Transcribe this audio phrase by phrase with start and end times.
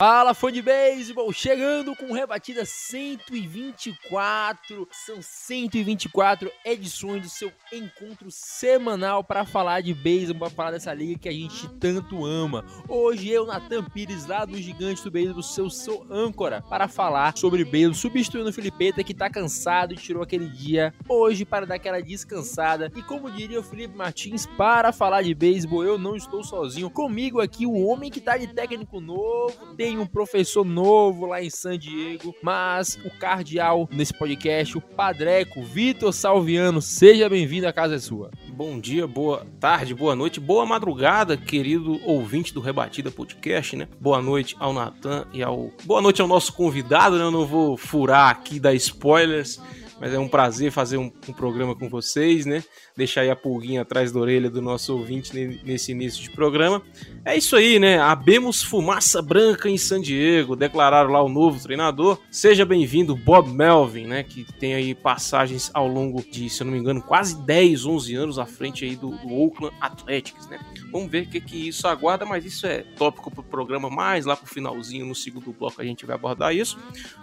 [0.00, 4.88] Fala fã de beisebol, chegando com rebatida 124.
[4.90, 11.18] São 124 edições do seu encontro semanal para falar de beisebol, para falar dessa liga
[11.18, 12.64] que a gente tanto ama.
[12.88, 17.62] Hoje eu, Natan Pires, lá do Gigante do Beisebol, seu, seu âncora, para falar sobre
[17.62, 22.00] beisebol, substituindo o Filipeta que tá cansado e tirou aquele dia hoje para dar aquela
[22.00, 22.90] descansada.
[22.96, 26.88] E como diria o Felipe Martins, para falar de beisebol, eu não estou sozinho.
[26.88, 31.50] Comigo aqui o homem que tá de técnico novo, tem um professor novo lá em
[31.50, 37.96] San Diego, mas o cardeal nesse podcast, o Padreco, Vitor Salviano, seja bem-vindo, a casa
[37.96, 38.30] é sua.
[38.48, 43.88] Bom dia, boa tarde, boa noite, boa madrugada, querido ouvinte do Rebatida Podcast, né?
[43.98, 45.70] Boa noite ao Natan e ao.
[45.84, 47.24] Boa noite ao nosso convidado, né?
[47.24, 49.60] Eu não vou furar aqui, dar spoilers,
[50.00, 52.64] mas é um prazer fazer um, um programa com vocês, né?
[52.96, 56.82] Deixar aí a pulguinha atrás da orelha do nosso ouvinte ne- nesse início de programa.
[57.24, 57.98] É isso aí, né?
[58.00, 62.18] Abemos fumaça branca em San Diego, declararam lá o novo treinador.
[62.30, 64.22] Seja bem-vindo, Bob Melvin, né?
[64.22, 68.14] Que tem aí passagens ao longo de, se eu não me engano, quase 10, 11
[68.14, 70.58] anos à frente aí do, do Oakland Athletics, né?
[70.90, 74.34] Vamos ver o que, que isso aguarda, mas isso é tópico pro programa mais lá
[74.34, 76.78] pro finalzinho, no segundo bloco a gente vai abordar isso.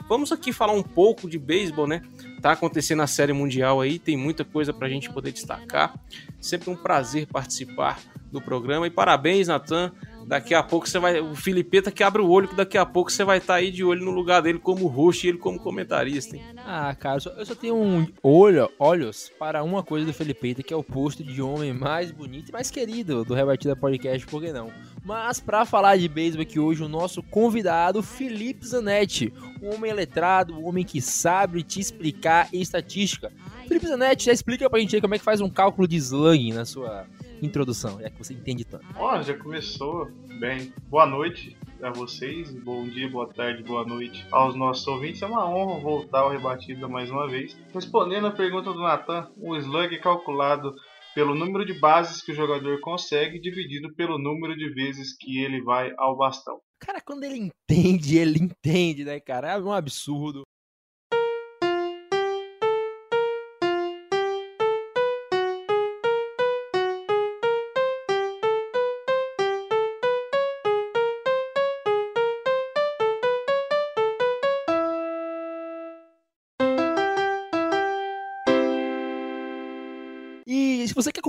[0.08, 2.02] Vamos aqui falar um pouco de beisebol, né?
[2.42, 5.94] Tá acontecendo a Série Mundial aí, tem muita coisa pra gente poder destacar.
[6.40, 8.00] Sempre um prazer participar
[8.32, 9.92] do programa e parabéns, Natan.
[10.28, 11.22] Daqui a pouco você vai.
[11.22, 13.82] O Filipeta que abre o olho, que daqui a pouco você vai estar aí de
[13.82, 16.36] olho no lugar dele como host e ele como comentarista.
[16.36, 16.44] Hein?
[16.58, 20.78] Ah, cara, eu só, tenho um olho, olhos para uma coisa do Felipeita, que é
[20.78, 24.70] o posto de homem mais bonito e mais querido do Rebatida Podcast, por que não?
[25.02, 30.54] Mas para falar de beisebol aqui hoje, o nosso convidado, Felipe Zanetti, um homem letrado,
[30.54, 33.32] um homem que sabe te explicar estatística.
[33.66, 36.52] Felipe Zanetti, já explica pra gente aí como é que faz um cálculo de slugging
[36.52, 37.06] na sua
[37.42, 38.86] introdução, já que você entende tanto.
[38.98, 40.72] Ó, já começou bem.
[40.88, 45.22] Boa noite a vocês, bom dia, boa tarde, boa noite aos nossos ouvintes.
[45.22, 47.58] É uma honra voltar ao Rebatida mais uma vez.
[47.74, 50.76] Respondendo a pergunta do Natan, o slug é calculado
[51.16, 55.60] pelo número de bases que o jogador consegue dividido pelo número de vezes que ele
[55.64, 56.60] vai ao bastão.
[56.80, 59.54] Cara, quando ele entende, ele entende, né, cara?
[59.54, 60.44] É um absurdo.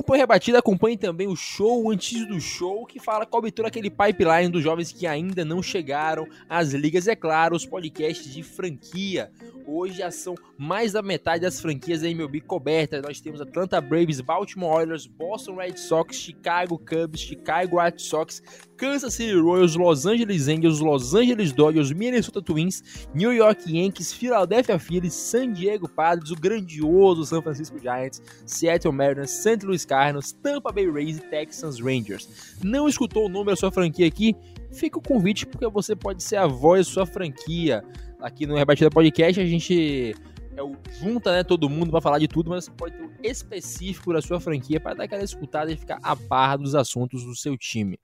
[0.09, 3.67] E acompanha a rebatida, acompanhe também o show antes do show, que fala cobre todo
[3.67, 7.07] aquele pipeline dos jovens que ainda não chegaram às ligas.
[7.07, 9.31] É claro, os podcasts de franquia.
[9.71, 13.03] Hoje já são mais da metade das franquias da MLB cobertas.
[13.03, 18.43] Nós temos Atlanta Braves, Baltimore Oilers, Boston Red Sox, Chicago Cubs, Chicago White Sox,
[18.78, 24.78] Kansas City Royals, Los Angeles Angels, Los Angeles Dodgers, Minnesota Twins, New York Yankees, Philadelphia
[24.78, 29.67] Phillies, San Diego Padres, o grandioso San Francisco Giants, Seattle Mariners, St.
[29.67, 32.57] Louis Cardinals, Tampa Bay Rays e Texas Rangers.
[32.65, 34.34] Não escutou o nome da sua franquia aqui?
[34.73, 37.84] Fica o convite porque você pode ser a voz da sua franquia.
[38.21, 40.15] Aqui no Rebatida Podcast a gente
[40.56, 44.12] é o, junta né, todo mundo para falar de tudo, mas pode ter um específico
[44.12, 47.57] da sua franquia para dar aquela escutada e ficar a par dos assuntos do seu
[47.57, 47.99] time.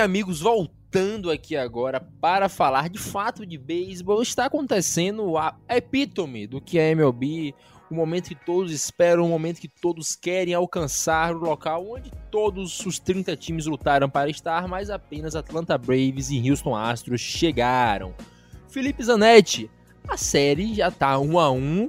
[0.00, 6.60] Amigos, voltando aqui agora para falar de fato de beisebol, está acontecendo a epítome do
[6.60, 7.54] que é MLB,
[7.90, 12.84] o momento que todos esperam, o momento que todos querem alcançar, o local onde todos
[12.86, 18.14] os 30 times lutaram para estar, mas apenas Atlanta Braves e Houston Astros chegaram.
[18.68, 19.70] Felipe Zanetti,
[20.08, 21.88] a série já tá 1 a 1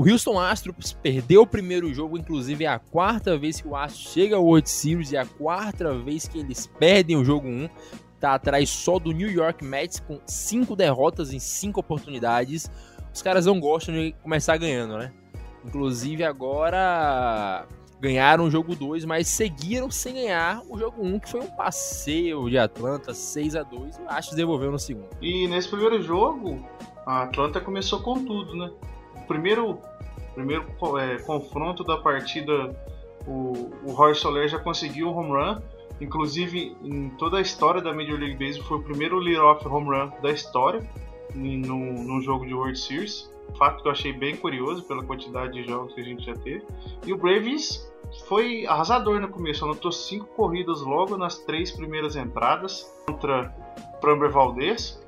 [0.00, 4.10] O Houston Astros perdeu o primeiro jogo, inclusive é a quarta vez que o Astros
[4.14, 7.68] chega ao World Series e é a quarta vez que eles perdem o jogo 1.
[8.18, 12.70] Tá atrás só do New York Mets com cinco derrotas em cinco oportunidades.
[13.12, 15.12] Os caras não gostam de começar ganhando, né?
[15.66, 17.66] Inclusive agora
[18.00, 21.50] ganharam o jogo 2, mas seguiram sem ganhar o jogo 1, um, que foi um
[21.50, 25.10] passeio de Atlanta 6 a 2 e o Astros devolveu no segundo.
[25.20, 26.66] E nesse primeiro jogo,
[27.04, 28.70] a Atlanta começou com tudo, né?
[29.14, 29.78] O primeiro,
[30.40, 30.66] primeiro
[30.98, 32.74] é, confronto da partida,
[33.26, 35.60] o, o Roy Soler já conseguiu um home run.
[36.00, 40.10] Inclusive, em toda a história da Major League Baseball, foi o primeiro lead-off home run
[40.22, 40.82] da história
[41.34, 43.30] num jogo de World Series.
[43.58, 46.64] Fato que eu achei bem curioso pela quantidade de jogos que a gente já teve.
[47.04, 47.92] E o Braves
[48.26, 53.54] foi arrasador no começo, anotou cinco corridas logo nas três primeiras entradas contra
[54.00, 55.00] Framber Valdez.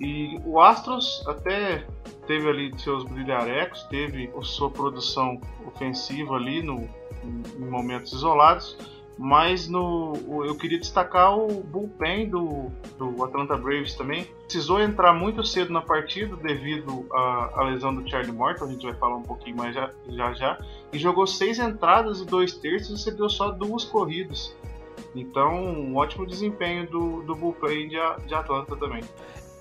[0.00, 1.86] E o Astros até
[2.26, 6.88] teve ali seus brilharecos, teve sua produção ofensiva ali no,
[7.24, 8.76] em momentos isolados,
[9.16, 14.26] mas no, eu queria destacar o bullpen do, do Atlanta Braves também.
[14.42, 18.84] Precisou entrar muito cedo na partida devido à, à lesão do Charlie Morton, a gente
[18.84, 20.58] vai falar um pouquinho mais já já, já
[20.92, 24.56] e jogou seis entradas e dois terços e cedeu só duas corridas.
[25.14, 29.02] Então, um ótimo desempenho do, do bullpen de, de Atlanta também.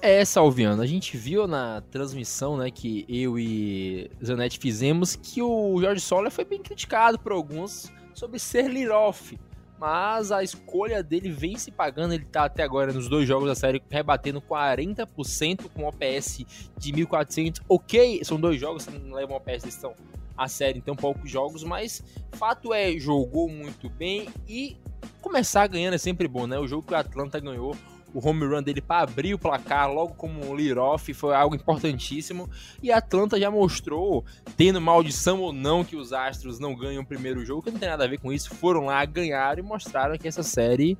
[0.05, 5.79] É, Salviano, a gente viu na transmissão, né, que eu e Zanetti fizemos, que o
[5.79, 9.39] Jorge Soler foi bem criticado por alguns sobre ser lead-off.
[9.79, 12.13] Mas a escolha dele vem se pagando.
[12.13, 16.43] Ele tá até agora nos dois jogos da série rebatendo 40% com OPS
[16.77, 17.61] de 1400.
[17.69, 19.93] Ok, são dois jogos, não levam OPS, eles estão
[20.35, 21.63] a série, então poucos jogos.
[21.63, 22.03] Mas
[22.33, 24.75] fato é, jogou muito bem e
[25.21, 26.59] começar ganhando é sempre bom, né?
[26.59, 27.73] O jogo que o Atlanta ganhou
[28.13, 32.49] o home run dele para abrir o placar logo como lead-off foi algo importantíssimo.
[32.81, 34.23] E a Atlanta já mostrou,
[34.55, 37.89] tendo maldição ou não, que os Astros não ganham o primeiro jogo, que não tem
[37.89, 38.53] nada a ver com isso.
[38.55, 40.97] Foram lá, ganharam e mostraram que essa série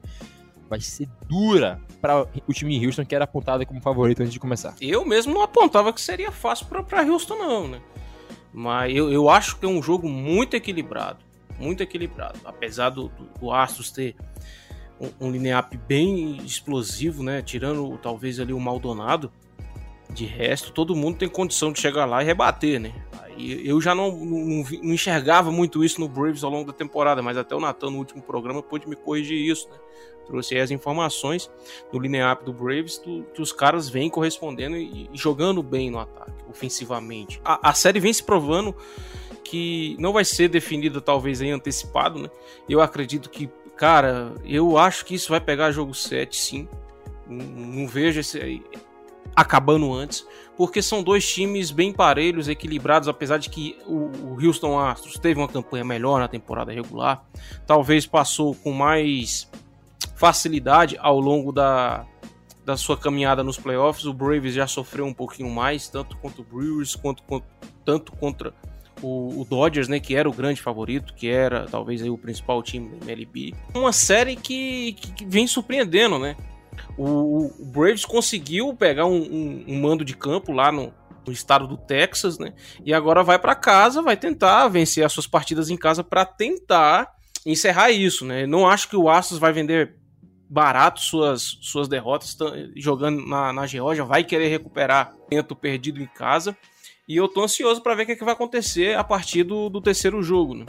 [0.69, 4.39] vai ser dura para o time de Houston, que era apontado como favorito antes de
[4.39, 4.73] começar.
[4.81, 7.81] Eu mesmo não apontava que seria fácil para Houston, não, né?
[8.51, 11.19] Mas eu, eu acho que é um jogo muito equilibrado.
[11.59, 12.39] Muito equilibrado.
[12.43, 14.15] Apesar do, do, do Astros ter
[15.19, 17.41] um, line-up bem explosivo, né?
[17.41, 19.31] Tirando talvez ali o Maldonado.
[20.09, 22.93] De resto, todo mundo tem condição de chegar lá e rebater, né?
[23.37, 27.35] Eu já não, não, não, enxergava muito isso no Braves ao longo da temporada, mas
[27.35, 29.77] até o Natan no último programa pôde me corrigir isso, né?
[30.27, 31.49] Trouxe as informações
[31.91, 35.99] do line-up do Braves do, que os caras vêm correspondendo e, e, jogando bem no
[35.99, 37.41] ataque, ofensivamente.
[37.43, 38.75] A, a série vem se provando
[39.43, 42.29] que não vai ser definida talvez aí antecipado, né?
[42.69, 46.67] Eu acredito que Cara, eu acho que isso vai pegar jogo 7, sim.
[47.27, 48.61] Não, vejo esse
[49.35, 50.25] acabando antes,
[50.55, 55.39] porque são dois times bem parelhos, equilibrados, apesar de que o, o Houston Astros teve
[55.39, 57.25] uma campanha melhor na temporada regular,
[57.65, 59.49] talvez passou com mais
[60.15, 62.05] facilidade ao longo da,
[62.63, 64.05] da sua caminhada nos playoffs.
[64.05, 67.23] O Braves já sofreu um pouquinho mais, tanto contra o Brewers quanto
[67.83, 68.53] tanto contra
[69.01, 72.61] o, o, Dodgers, né, que era o grande favorito, que era talvez aí o principal
[72.61, 73.53] time da MLB.
[73.73, 76.35] Uma série que, que, vem surpreendendo, né?
[76.97, 80.93] O, o, Braves conseguiu pegar um, um, um mando de campo lá no,
[81.25, 82.53] no, estado do Texas, né?
[82.85, 87.11] E agora vai para casa, vai tentar vencer as suas partidas em casa para tentar
[87.45, 88.45] encerrar isso, né?
[88.45, 89.95] Não acho que o Astros vai vender
[90.49, 92.37] barato suas, suas derrotas
[92.75, 96.55] jogando na, na Geórgia, vai querer recuperar tempo perdido em casa.
[97.07, 99.69] E eu tô ansioso para ver o que, é que vai acontecer a partir do,
[99.69, 100.65] do terceiro jogo, né?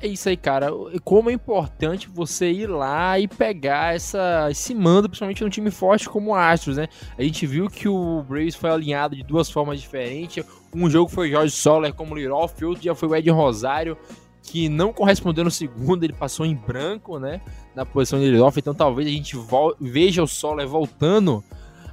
[0.00, 0.70] É isso aí, cara.
[1.04, 6.08] Como é importante você ir lá e pegar essa, esse mando, principalmente num time forte
[6.08, 6.88] como o Astros, né?
[7.16, 10.44] A gente viu que o Braves foi alinhado de duas formas diferentes.
[10.74, 13.96] Um jogo foi o Jorge Soler como lead-off, outro dia foi o Ed Rosário,
[14.42, 17.40] que não correspondeu no segundo, ele passou em branco, né?
[17.74, 18.58] Na posição de lead-off.
[18.58, 19.36] Então talvez a gente
[19.78, 21.44] veja o Soler voltando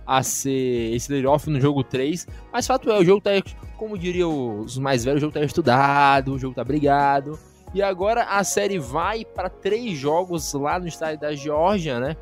[0.10, 2.26] a ser esse layoff no jogo 3.
[2.52, 3.30] Mas fato é, o jogo tá,
[3.78, 7.38] como diriam os mais velhos, o jogo tá estudado, o jogo tá brigado.
[7.76, 12.18] E agora a série vai para três jogos lá no estádio da Geórgia, né?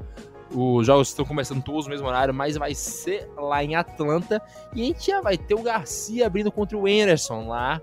[0.54, 4.42] Os jogos estão começando todos no mesmo horário, mas vai ser lá em Atlanta.
[4.76, 7.82] E a gente já vai ter o Garcia abrindo contra o Anderson lá.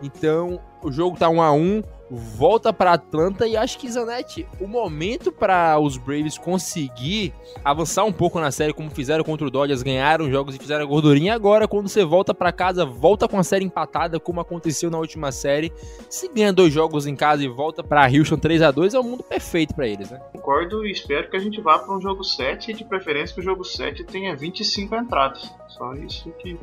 [0.00, 1.82] Então, o jogo tá 1 a 1
[2.16, 7.32] volta para Atlanta e acho que Zanetti, o momento para os Braves conseguir
[7.64, 10.86] avançar um pouco na série, como fizeram contra o Dodgers, ganharam jogos e fizeram a
[10.86, 11.34] gordurinha.
[11.34, 15.32] Agora, quando você volta para casa, volta com a série empatada, como aconteceu na última
[15.32, 15.72] série.
[16.08, 19.04] Se ganha dois jogos em casa e volta para Houston 3 a 2 é o
[19.04, 20.18] mundo perfeito para eles, né?
[20.32, 23.40] Concordo e espero que a gente vá para um jogo 7 e de preferência que
[23.40, 25.52] o jogo 7 tenha 25 entradas.
[25.68, 26.58] Só isso que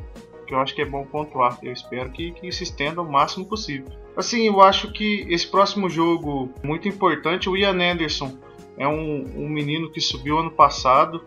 [0.50, 1.58] que eu acho que é bom pontuar.
[1.62, 3.86] Eu espero que, que se estenda o máximo possível.
[4.16, 8.36] Assim, eu acho que esse próximo jogo muito importante, o Ian Anderson
[8.76, 11.22] é um, um menino que subiu ano passado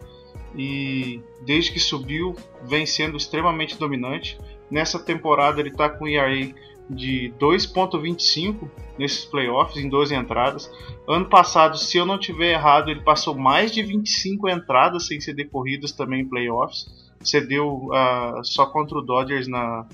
[0.56, 4.38] e desde que subiu vem sendo extremamente dominante.
[4.70, 6.54] Nessa temporada ele está com ERA
[6.90, 10.72] de 2.25 nesses playoffs em 12 entradas.
[11.08, 15.34] Ano passado, se eu não tiver errado, ele passou mais de 25 entradas sem ser
[15.34, 16.88] decorridas também em playoffs.
[17.22, 19.86] Cedeu uh, só contra o Dodgers na,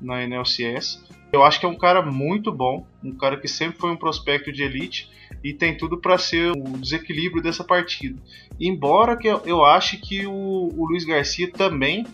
[0.00, 1.03] na NLCS.
[1.34, 4.52] Eu acho que é um cara muito bom, um cara que sempre foi um prospecto
[4.52, 5.10] de elite
[5.42, 8.22] e tem tudo para ser o desequilíbrio dessa partida.
[8.60, 12.06] Embora que eu, ache que o, o Luiz Garcia também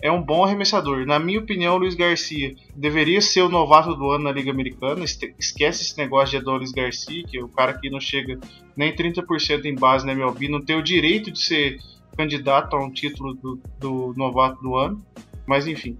[0.00, 1.04] é um bom arremessador.
[1.04, 5.04] Na minha opinião, o Luiz Garcia deveria ser o novato do ano na Liga Americana.
[5.04, 8.38] Esquece esse negócio de Adolis Garcia, que é o cara que não chega
[8.76, 11.78] nem 30% em base na MLB, não tem o direito de ser
[12.16, 15.04] candidato a um título do, do novato do ano.
[15.44, 15.98] Mas enfim,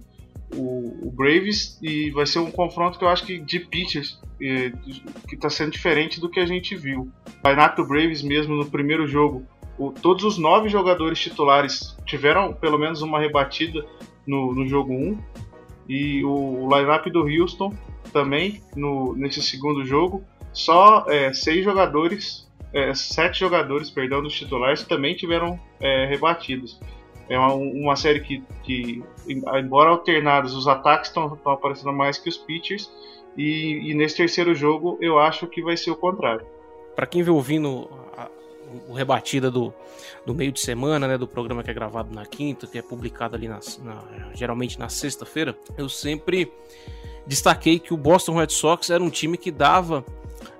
[0.55, 4.19] o, o, Braves e vai ser um confronto que eu acho que de pitchers
[5.27, 7.11] que está sendo diferente do que a gente viu.
[7.45, 9.45] Lineup do Braves mesmo no primeiro jogo
[9.79, 13.85] o, todos os nove jogadores titulares tiveram pelo menos uma rebatida
[14.27, 15.17] no, no jogo 1.
[15.87, 17.73] E o, o lineup do Houston
[18.11, 24.83] também, no, nesse segundo jogo, só é, seis jogadores, é, sete jogadores, perdão, dos titulares
[24.83, 26.79] também tiveram é, rebatidos.
[27.29, 32.37] É uma, uma série que, que, embora alternados, os ataques estão aparecendo mais que os
[32.37, 32.91] pitchers.
[33.37, 36.45] E, e, nesse terceiro jogo eu acho que vai ser o contrário.
[36.95, 37.87] Para quem vem ouvindo
[38.87, 39.73] o rebatida do,
[40.25, 43.35] do meio de semana, né, do programa que é gravado na quinta, que é publicado
[43.35, 43.59] ali na,
[44.33, 46.51] geralmente na sexta-feira, eu sempre
[47.25, 50.03] destaquei que o Boston Red Sox era um time que dava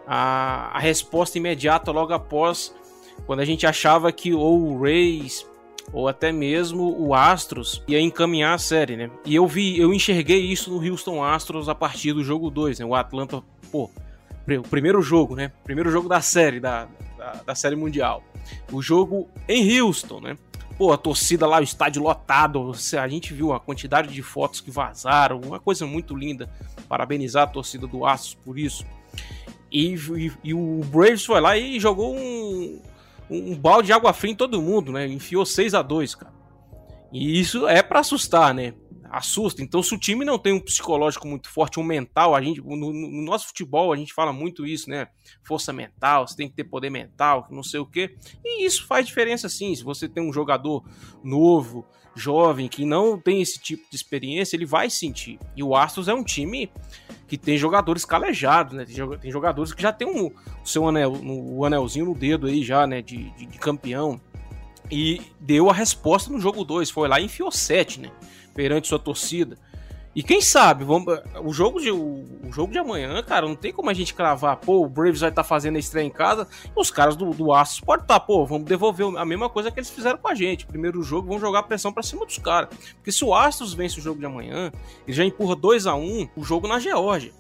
[0.08, 2.74] a, a resposta imediata logo após
[3.26, 5.46] quando a gente achava que ou o Rays
[5.92, 9.10] ou até mesmo o Astros ia encaminhar a série, né?
[9.26, 12.86] E eu vi, eu enxerguei isso no Houston Astros a partir do jogo 2, né?
[12.86, 13.42] O Atlanta,
[13.72, 13.90] pô,
[14.58, 15.52] o primeiro jogo, né?
[15.64, 18.24] Primeiro jogo da série, da, da, da Série Mundial.
[18.72, 20.38] O jogo em Houston, né?
[20.78, 22.72] Pô, a torcida lá, o estádio lotado.
[22.98, 25.42] A gente viu a quantidade de fotos que vazaram.
[25.42, 26.50] Uma coisa muito linda.
[26.88, 28.86] Parabenizar a torcida do Astros por isso.
[29.72, 32.82] E, e, e, o Braves foi lá e jogou um,
[33.30, 35.08] um balde de água fria em todo mundo, né?
[35.08, 36.34] Enfiou 6 a 2 cara.
[37.12, 38.74] E isso é para assustar, né?
[39.10, 39.62] assusta.
[39.62, 42.76] Então, se o time não tem um psicológico muito forte, um mental, a gente, no,
[42.76, 45.08] no, nosso futebol a gente fala muito isso, né?
[45.44, 48.16] Força mental, você tem que ter poder mental, não sei o quê.
[48.46, 49.74] E isso faz diferença sim.
[49.74, 50.84] Se você tem um jogador
[51.24, 51.86] novo,
[52.20, 55.40] jovem, que não tem esse tipo de experiência, ele vai sentir.
[55.56, 56.70] E o Astros é um time
[57.28, 58.86] que tem jogadores calejados, né?
[59.20, 62.86] Tem jogadores que já tem um, o seu anel, o anelzinho no dedo aí já,
[62.86, 63.02] né?
[63.02, 64.20] De, de, de campeão.
[64.92, 66.90] E deu a resposta no jogo 2.
[66.90, 68.12] Foi lá e enfiou 7, né?
[68.60, 69.58] perante sua torcida.
[70.16, 73.72] E quem sabe, vamos, o, jogo de, o, o, jogo de amanhã, cara, não tem
[73.72, 76.48] como a gente cravar, pô, o Braves vai estar tá fazendo a estreia em casa,
[76.76, 79.80] os caras do, do Astros podem estar, tá, pô, vamos devolver a mesma coisa que
[79.80, 80.66] eles fizeram com a gente.
[80.66, 82.70] Primeiro jogo, vão jogar pressão para cima dos caras.
[82.96, 84.72] Porque se o Astros vence o jogo de amanhã,
[85.08, 87.32] ele já empurra 2 a 1 um, o jogo na Geórgia.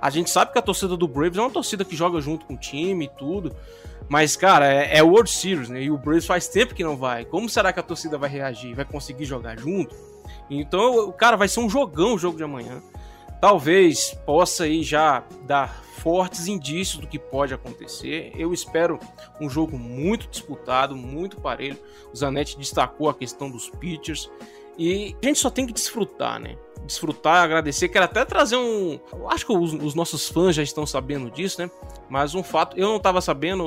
[0.00, 2.54] A gente sabe que a torcida do Braves é uma torcida que joga junto com
[2.54, 3.54] o time e tudo.
[4.08, 5.84] Mas, cara, é, é World Series, né?
[5.84, 7.24] E o Braves faz tempo que não vai.
[7.24, 8.74] Como será que a torcida vai reagir?
[8.74, 10.11] Vai conseguir jogar junto?
[10.60, 12.82] Então, cara, vai ser um jogão o jogo de amanhã.
[13.40, 18.32] Talvez possa aí já dar fortes indícios do que pode acontecer.
[18.36, 18.98] Eu espero
[19.40, 21.78] um jogo muito disputado, muito parelho.
[22.12, 24.30] O Zanetti destacou a questão dos pitchers.
[24.78, 26.56] E a gente só tem que desfrutar, né?
[26.86, 27.88] Desfrutar, agradecer.
[27.88, 28.98] Quero até trazer um.
[29.12, 31.70] Eu acho que os, os, nossos fãs já estão sabendo disso, né?
[32.08, 33.64] Mas um fato, eu não estava sabendo,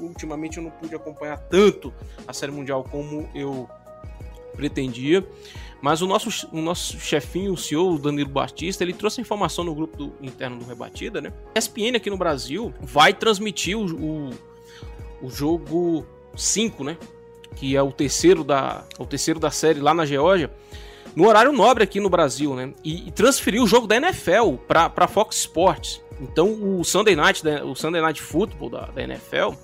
[0.00, 1.92] ultimamente eu não pude acompanhar tanto
[2.28, 3.68] a Série Mundial como eu
[4.54, 5.26] pretendia.
[5.86, 9.96] Mas o nosso, o nosso chefinho, o senhor Danilo Batista, ele trouxe informação no grupo
[9.96, 11.32] do, interno do Rebatida, né?
[11.54, 14.30] A ESPN aqui no Brasil vai transmitir o, o,
[15.22, 16.98] o jogo 5, né?
[17.54, 20.50] Que é o terceiro, da, o terceiro da série lá na Geórgia,
[21.14, 22.72] no horário nobre aqui no Brasil, né?
[22.82, 26.02] E, e transferiu o jogo da NFL para Fox Sports.
[26.20, 29.54] Então o Sunday Night, o Sunday Night Football da, da NFL,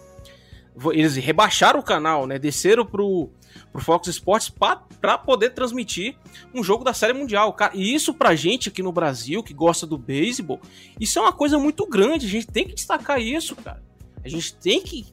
[0.93, 2.39] eles rebaixaram o canal, né?
[2.39, 3.31] Desceram pro
[3.71, 4.53] pro Fox Sports
[5.01, 6.17] para poder transmitir
[6.55, 7.53] um jogo da Série Mundial.
[7.53, 10.61] Cara, e isso pra gente aqui no Brasil, que gosta do beisebol,
[11.01, 12.27] isso é uma coisa muito grande.
[12.27, 13.83] A gente tem que destacar isso, cara.
[14.25, 15.07] A gente tem que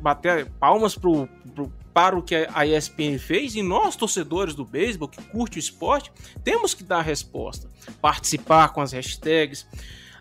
[0.00, 5.08] bater palmas pro, pro, para o que a ESPN fez e nós, torcedores do beisebol,
[5.08, 6.12] que curte o esporte,
[6.44, 7.68] temos que dar a resposta.
[8.00, 9.66] Participar com as hashtags.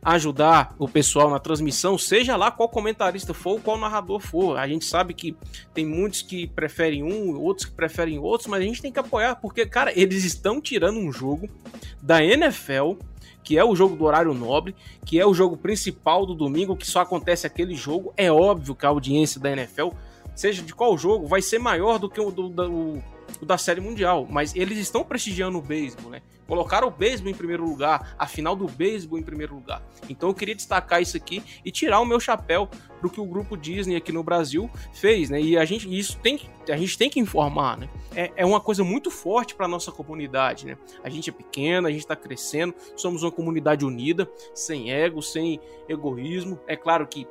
[0.04, 4.58] Ajudar o pessoal na transmissão, seja lá qual comentarista for, qual narrador for.
[4.58, 5.36] A gente sabe que
[5.74, 9.36] tem muitos que preferem um, outros que preferem outros, mas a gente tem que apoiar,
[9.36, 11.48] porque, cara, eles estão tirando um jogo
[12.02, 12.94] da NFL
[13.44, 16.86] que é o jogo do horário nobre, que é o jogo principal do domingo, que
[16.86, 18.14] só acontece aquele jogo.
[18.16, 19.90] É óbvio que a audiência da NFL,
[20.36, 23.04] seja de qual jogo, vai ser maior do que o, do, do,
[23.46, 26.22] da Série Mundial, mas eles estão prestigiando o beisebol, né?
[26.48, 29.82] Colocaram o beisebol em primeiro lugar, a final do beisebol em primeiro lugar.
[30.10, 32.70] Então eu queria destacar isso aqui e tirar o meu chapéu
[33.00, 35.42] pro que o grupo Disney aqui no Brasil fez, né?
[35.42, 37.90] E a gente isso tem a gente tem que informar, né?
[38.16, 40.78] É, é uma coisa muito forte para nossa comunidade, né?
[41.04, 45.60] A gente é pequena, a gente está crescendo, somos uma comunidade unida, sem ego, sem
[45.88, 46.60] egoísmo.
[46.68, 47.28] É claro que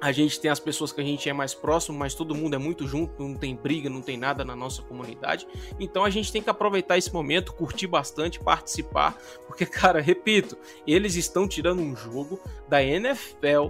[0.00, 2.58] a gente tem as pessoas que a gente é mais próximo, mas todo mundo é
[2.58, 5.46] muito junto, não tem briga, não tem nada na nossa comunidade.
[5.78, 9.16] Então a gente tem que aproveitar esse momento, curtir bastante, participar,
[9.46, 13.68] porque, cara, repito, eles estão tirando um jogo da NFL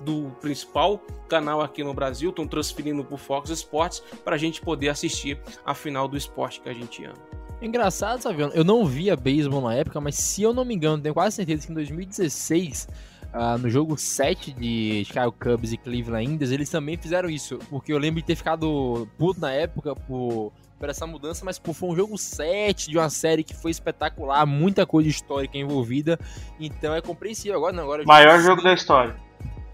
[0.00, 0.98] do principal
[1.28, 5.38] canal aqui no Brasil, estão transferindo para o Fox Sports para a gente poder assistir
[5.64, 7.18] a final do esporte que a gente ama.
[7.60, 11.12] Engraçado, Saviano, eu não via beisebol na época, mas se eu não me engano, tenho
[11.12, 12.88] quase certeza que em 2016
[13.32, 17.58] Uh, no jogo 7 de Chicago Cubs e Cleveland Indians, eles também fizeram isso.
[17.70, 21.72] Porque eu lembro de ter ficado puto na época por, por essa mudança, mas pô,
[21.72, 26.18] foi um jogo 7 de uma série que foi espetacular, muita coisa histórica envolvida.
[26.58, 27.56] Então é compreensível.
[27.56, 28.04] Agora não, agora.
[28.04, 29.14] Maior jogo da história.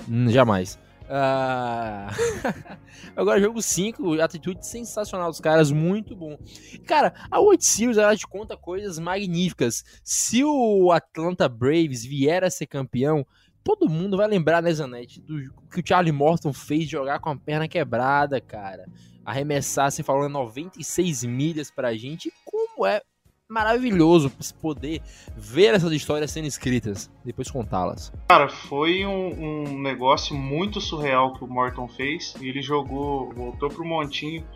[0.06, 0.78] Hum, jamais.
[1.06, 2.76] Uh...
[3.16, 6.38] Agora, jogo 5, atitude sensacional dos caras, muito bom.
[6.86, 9.84] Cara, a World Series ela te conta coisas magníficas.
[10.04, 13.26] Se o Atlanta Braves vier a ser campeão,
[13.66, 17.36] todo mundo vai lembrar, né, Zanetti, do que o Charlie Morton fez jogar com a
[17.36, 18.86] perna quebrada, cara.
[19.24, 22.32] Arremessar, você falou, 96 milhas pra gente.
[22.44, 23.02] Como é
[23.48, 24.30] maravilhoso
[24.60, 25.02] poder
[25.36, 28.12] ver essas histórias sendo escritas, depois contá-las.
[28.28, 32.36] Cara, foi um, um, negócio muito surreal que o Morton fez.
[32.40, 34.46] Ele jogou, voltou pro montinho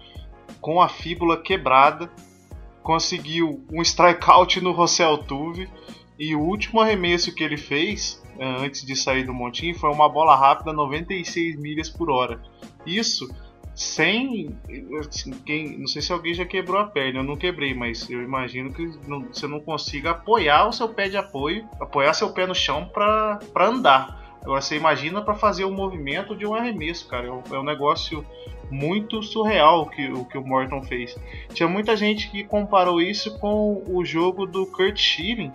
[0.61, 2.09] com a fíbula quebrada,
[2.81, 5.69] conseguiu um strikeout no Rossell Tuve
[6.17, 10.35] e o último arremesso que ele fez antes de sair do montinho foi uma bola
[10.35, 12.40] rápida 96 milhas por hora.
[12.87, 13.28] Isso
[13.75, 14.56] sem.
[14.99, 18.23] Assim, quem, não sei se alguém já quebrou a perna, eu não quebrei, mas eu
[18.23, 22.47] imagino que não, você não consiga apoiar o seu pé de apoio, apoiar seu pé
[22.47, 24.21] no chão para andar.
[24.43, 27.26] Agora você imagina para fazer o movimento de um arremesso, cara.
[27.26, 28.25] É um, é um negócio
[28.71, 31.17] muito surreal que, o que o Morton fez.
[31.52, 35.52] Tinha muita gente que comparou isso com o jogo do Kurt Schilling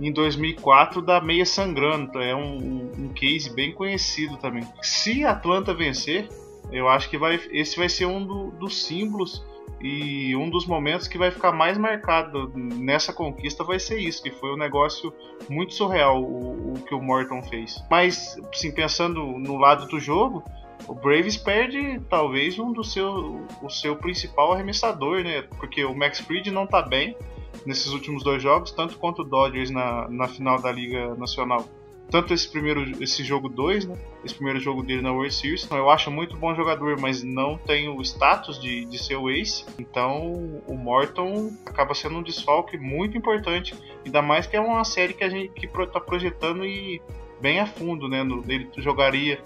[0.00, 2.20] em 2004 da Meia Sangrando.
[2.20, 4.66] É um, um case bem conhecido também.
[4.82, 6.28] Se Atlanta vencer,
[6.70, 9.44] eu acho que vai, esse vai ser um do, dos símbolos
[9.80, 14.30] e um dos momentos que vai ficar mais marcado nessa conquista vai ser isso, que
[14.30, 15.12] foi um negócio
[15.48, 17.82] muito surreal o, o que o Morton fez.
[17.90, 20.42] Mas, assim, pensando no lado do jogo,
[20.86, 25.42] o Braves perde talvez um do seu o seu principal arremessador, né?
[25.42, 27.16] Porque o Max Fried não tá bem
[27.64, 31.66] nesses últimos dois jogos, tanto quanto o Dodgers na, na final da Liga Nacional.
[32.10, 33.98] Tanto esse primeiro esse jogo 2, né?
[34.24, 35.64] Esse primeiro jogo dele na World Series.
[35.64, 39.28] Então, eu acho muito bom jogador, mas não tem o status de, de ser o
[39.28, 39.66] ace.
[39.78, 43.74] Então o Morton acaba sendo um desfalque muito importante.
[44.06, 47.02] Ainda mais que é uma série que a gente que tá projetando e
[47.42, 48.22] bem a fundo, né?
[48.22, 49.42] No, ele jogaria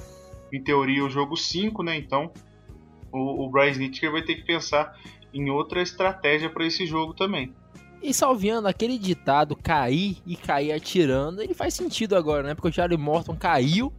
[0.52, 1.96] em teoria, o jogo 5, né?
[1.96, 2.30] Então,
[3.10, 4.96] o, o Bryce Nitker vai ter que pensar
[5.34, 7.52] em outra estratégia para esse jogo também.
[8.02, 12.54] E salviando aquele ditado cair e cair atirando, ele faz sentido agora, né?
[12.54, 13.92] Porque o Charlie Morton caiu,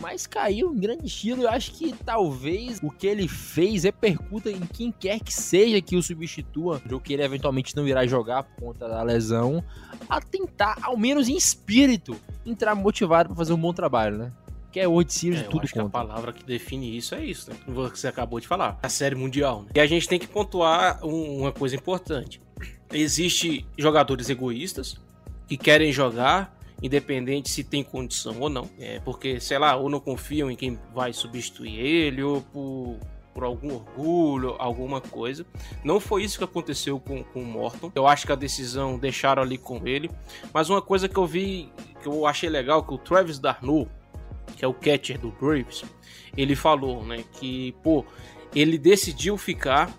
[0.00, 1.42] mas caiu em grande estilo.
[1.42, 5.96] Eu acho que talvez o que ele fez repercuta em quem quer que seja que
[5.96, 9.62] o substitua, ou que ele eventualmente não irá jogar por conta da lesão,
[10.08, 14.32] a tentar, ao menos em espírito, entrar motivado para fazer um bom trabalho, né?
[14.72, 15.84] que é World Series é, tudo acho conta.
[15.84, 17.56] Que a palavra que define isso é isso, né?
[17.62, 18.78] Que você acabou de falar.
[18.82, 19.68] A série mundial, né?
[19.74, 22.40] E a gente tem que pontuar um, uma coisa importante.
[22.92, 24.96] Existe jogadores egoístas
[25.46, 28.68] que querem jogar independente se tem condição ou não.
[28.78, 32.98] É porque, sei lá, ou não confiam em quem vai substituir ele, ou por,
[33.32, 35.46] por algum orgulho, alguma coisa.
[35.84, 37.92] Não foi isso que aconteceu com, com o Morton.
[37.94, 40.10] Eu acho que a decisão deixaram ali com ele.
[40.52, 41.70] Mas uma coisa que eu vi,
[42.02, 43.88] que eu achei legal, que o Travis Darno,
[44.56, 45.84] que é o catcher do Braves,
[46.36, 48.04] ele falou, né, que, pô,
[48.54, 49.90] ele decidiu ficar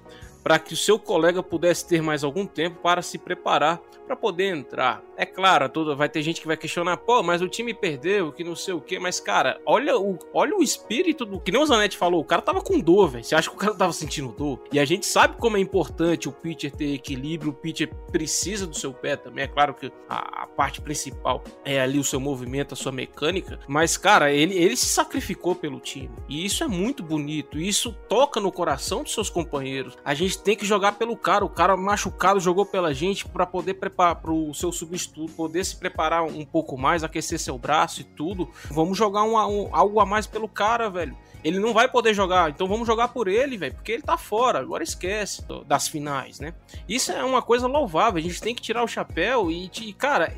[0.43, 4.55] para que o seu colega pudesse ter mais algum tempo para se preparar para poder
[4.55, 5.01] entrar.
[5.15, 8.43] É claro, toda vai ter gente que vai questionar, pô, mas o time perdeu, que
[8.43, 11.65] não sei o que, mas cara, olha o, olha o espírito do que nem o
[11.65, 13.23] Zanetti falou, o cara tava com dor, velho.
[13.23, 14.59] Você acha que o cara tava sentindo dor?
[14.71, 18.75] E a gente sabe como é importante o pitcher ter equilíbrio, o pitcher precisa do
[18.75, 19.45] seu pé também.
[19.45, 23.59] É claro que a, a parte principal é ali o seu movimento, a sua mecânica,
[23.67, 26.11] mas cara, ele, ele se sacrificou pelo time.
[26.27, 29.97] E isso é muito bonito, isso toca no coração dos seus companheiros.
[30.03, 33.75] A gente tem que jogar pelo cara, o cara machucado jogou pela gente para poder
[33.75, 38.03] preparar para o seu substituto poder se preparar um pouco mais, aquecer seu braço e
[38.03, 41.15] tudo, vamos jogar um, um, algo a mais pelo cara, velho.
[41.43, 44.59] Ele não vai poder jogar, então vamos jogar por ele, velho, porque ele tá fora.
[44.59, 46.53] Agora esquece das finais, né?
[46.87, 48.17] Isso é uma coisa louvável.
[48.17, 50.33] A gente tem que tirar o chapéu e, cara,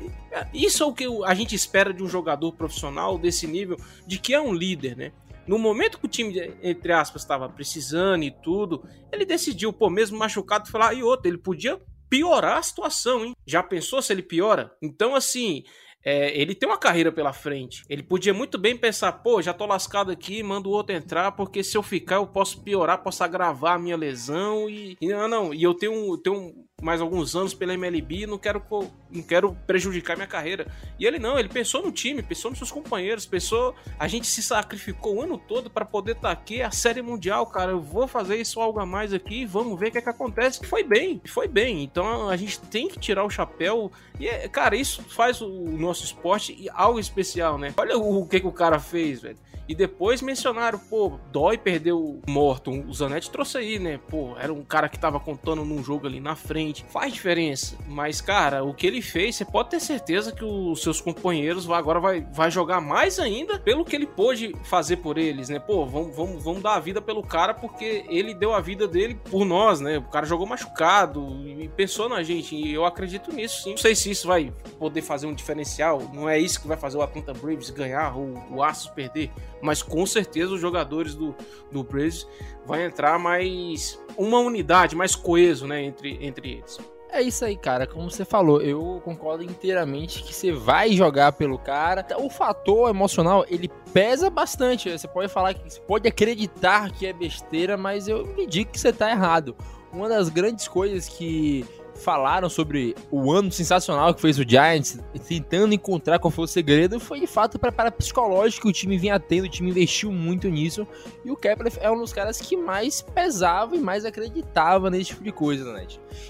[0.52, 4.34] isso é o que a gente espera de um jogador profissional desse nível, de que
[4.34, 5.12] é um líder, né?
[5.46, 10.18] No momento que o time, entre aspas, estava precisando e tudo, ele decidiu, pô, mesmo
[10.18, 13.34] machucado, falar, e outro, ele podia piorar a situação, hein?
[13.46, 14.72] Já pensou se ele piora?
[14.82, 15.64] Então, assim,
[16.06, 17.82] é, ele tem uma carreira pela frente.
[17.88, 21.64] Ele podia muito bem pensar, pô, já tô lascado aqui, manda o outro entrar, porque
[21.64, 24.96] se eu ficar eu posso piorar, posso agravar a minha lesão e.
[25.00, 28.62] e não, não, e eu tenho, tenho mais alguns anos pela MLB não quero,
[29.10, 30.66] não quero prejudicar minha carreira.
[30.98, 33.74] E ele não, ele pensou no time, pensou nos seus companheiros, pensou.
[33.98, 37.46] A gente se sacrificou o ano todo para poder estar tá aqui, a série mundial,
[37.46, 37.72] cara.
[37.72, 40.62] Eu vou fazer isso algo a mais aqui, vamos ver o que é que acontece.
[40.62, 41.82] E foi bem, foi bem.
[41.82, 43.90] Então a gente tem que tirar o chapéu.
[44.20, 47.72] E, é, cara, isso faz o nosso esporte algo especial, né?
[47.74, 49.38] Olha o que, que o cara fez, velho.
[49.68, 52.84] E depois mencionaram, pô, dói perder o Morton.
[52.86, 53.98] O Zanetti trouxe aí, né?
[54.08, 56.65] Pô, era um cara que tava contando num jogo ali na frente.
[56.88, 57.76] Faz diferença.
[57.86, 62.00] Mas, cara, o que ele fez, você pode ter certeza que os seus companheiros agora
[62.00, 65.58] vai, vai jogar mais ainda pelo que ele pôde fazer por eles, né?
[65.58, 69.14] Pô, vamos, vamos, vamos dar a vida pelo cara porque ele deu a vida dele
[69.30, 69.98] por nós, né?
[69.98, 72.54] O cara jogou machucado e pensou na gente.
[72.54, 73.70] E eu acredito nisso, sim.
[73.70, 76.02] Não sei se isso vai poder fazer um diferencial.
[76.12, 79.82] Não é isso que vai fazer o Atlanta Braves ganhar ou o Astros perder mas
[79.82, 81.34] com certeza os jogadores do,
[81.70, 82.26] do Braves
[82.64, 86.78] vai entrar mais uma unidade, mais coeso, né, entre, entre eles.
[87.08, 87.86] É isso aí, cara.
[87.86, 92.04] Como você falou, eu concordo inteiramente que você vai jogar pelo cara.
[92.18, 94.90] O fator emocional, ele pesa bastante.
[94.90, 98.78] Você pode falar que você pode acreditar que é besteira, mas eu me digo que
[98.78, 99.56] você tá errado.
[99.92, 101.64] Uma das grandes coisas que
[101.96, 107.00] falaram sobre o ano sensacional que fez o Giants, tentando encontrar qual foi o segredo,
[107.00, 110.86] foi de fato preparo psicológico que o time vinha tendo, o time investiu muito nisso,
[111.24, 115.24] e o Kepler é um dos caras que mais pesava e mais acreditava nesse tipo
[115.24, 115.86] de coisa, né?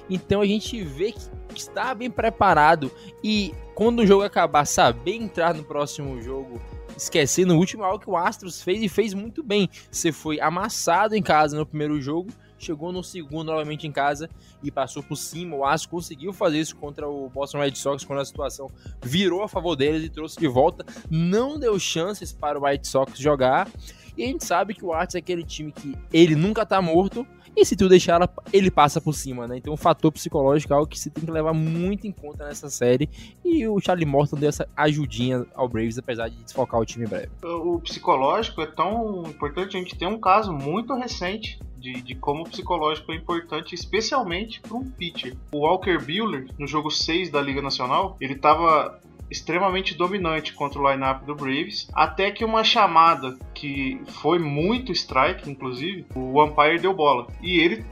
[0.08, 1.20] Então a gente vê que
[1.54, 2.90] está bem preparado
[3.22, 6.60] e quando o jogo acabar, saber entrar no próximo jogo
[6.96, 9.68] esquecendo o último algo que o Astros fez e fez muito bem.
[9.90, 14.28] Você foi amassado em casa no primeiro jogo chegou no segundo novamente em casa
[14.62, 15.56] e passou por cima.
[15.56, 18.68] O Astros conseguiu fazer isso contra o Boston Red Sox quando a situação
[19.02, 20.84] virou a favor deles e trouxe de volta.
[21.10, 23.68] Não deu chances para o White Sox jogar.
[24.16, 27.26] E a gente sabe que o Astros é aquele time que ele nunca tá morto.
[27.54, 29.56] E se tu deixar ela, ele passa por cima, né?
[29.56, 32.68] Então o fator psicológico é algo que você tem que levar muito em conta nessa
[32.68, 33.08] série.
[33.42, 37.30] E o Charlie Morton deu essa ajudinha ao Braves, apesar de desfocar o time breve.
[37.42, 42.42] O psicológico é tão importante, a gente tem um caso muito recente de, de como
[42.42, 45.36] o psicológico é importante, especialmente para um pitcher.
[45.52, 50.90] O Walker Buehler, no jogo 6 da Liga Nacional, ele estava extremamente dominante contra o
[50.90, 56.94] lineup do Braves, até que uma chamada que foi muito strike, inclusive, o umpire deu
[56.94, 57.26] bola.
[57.42, 57.84] E ele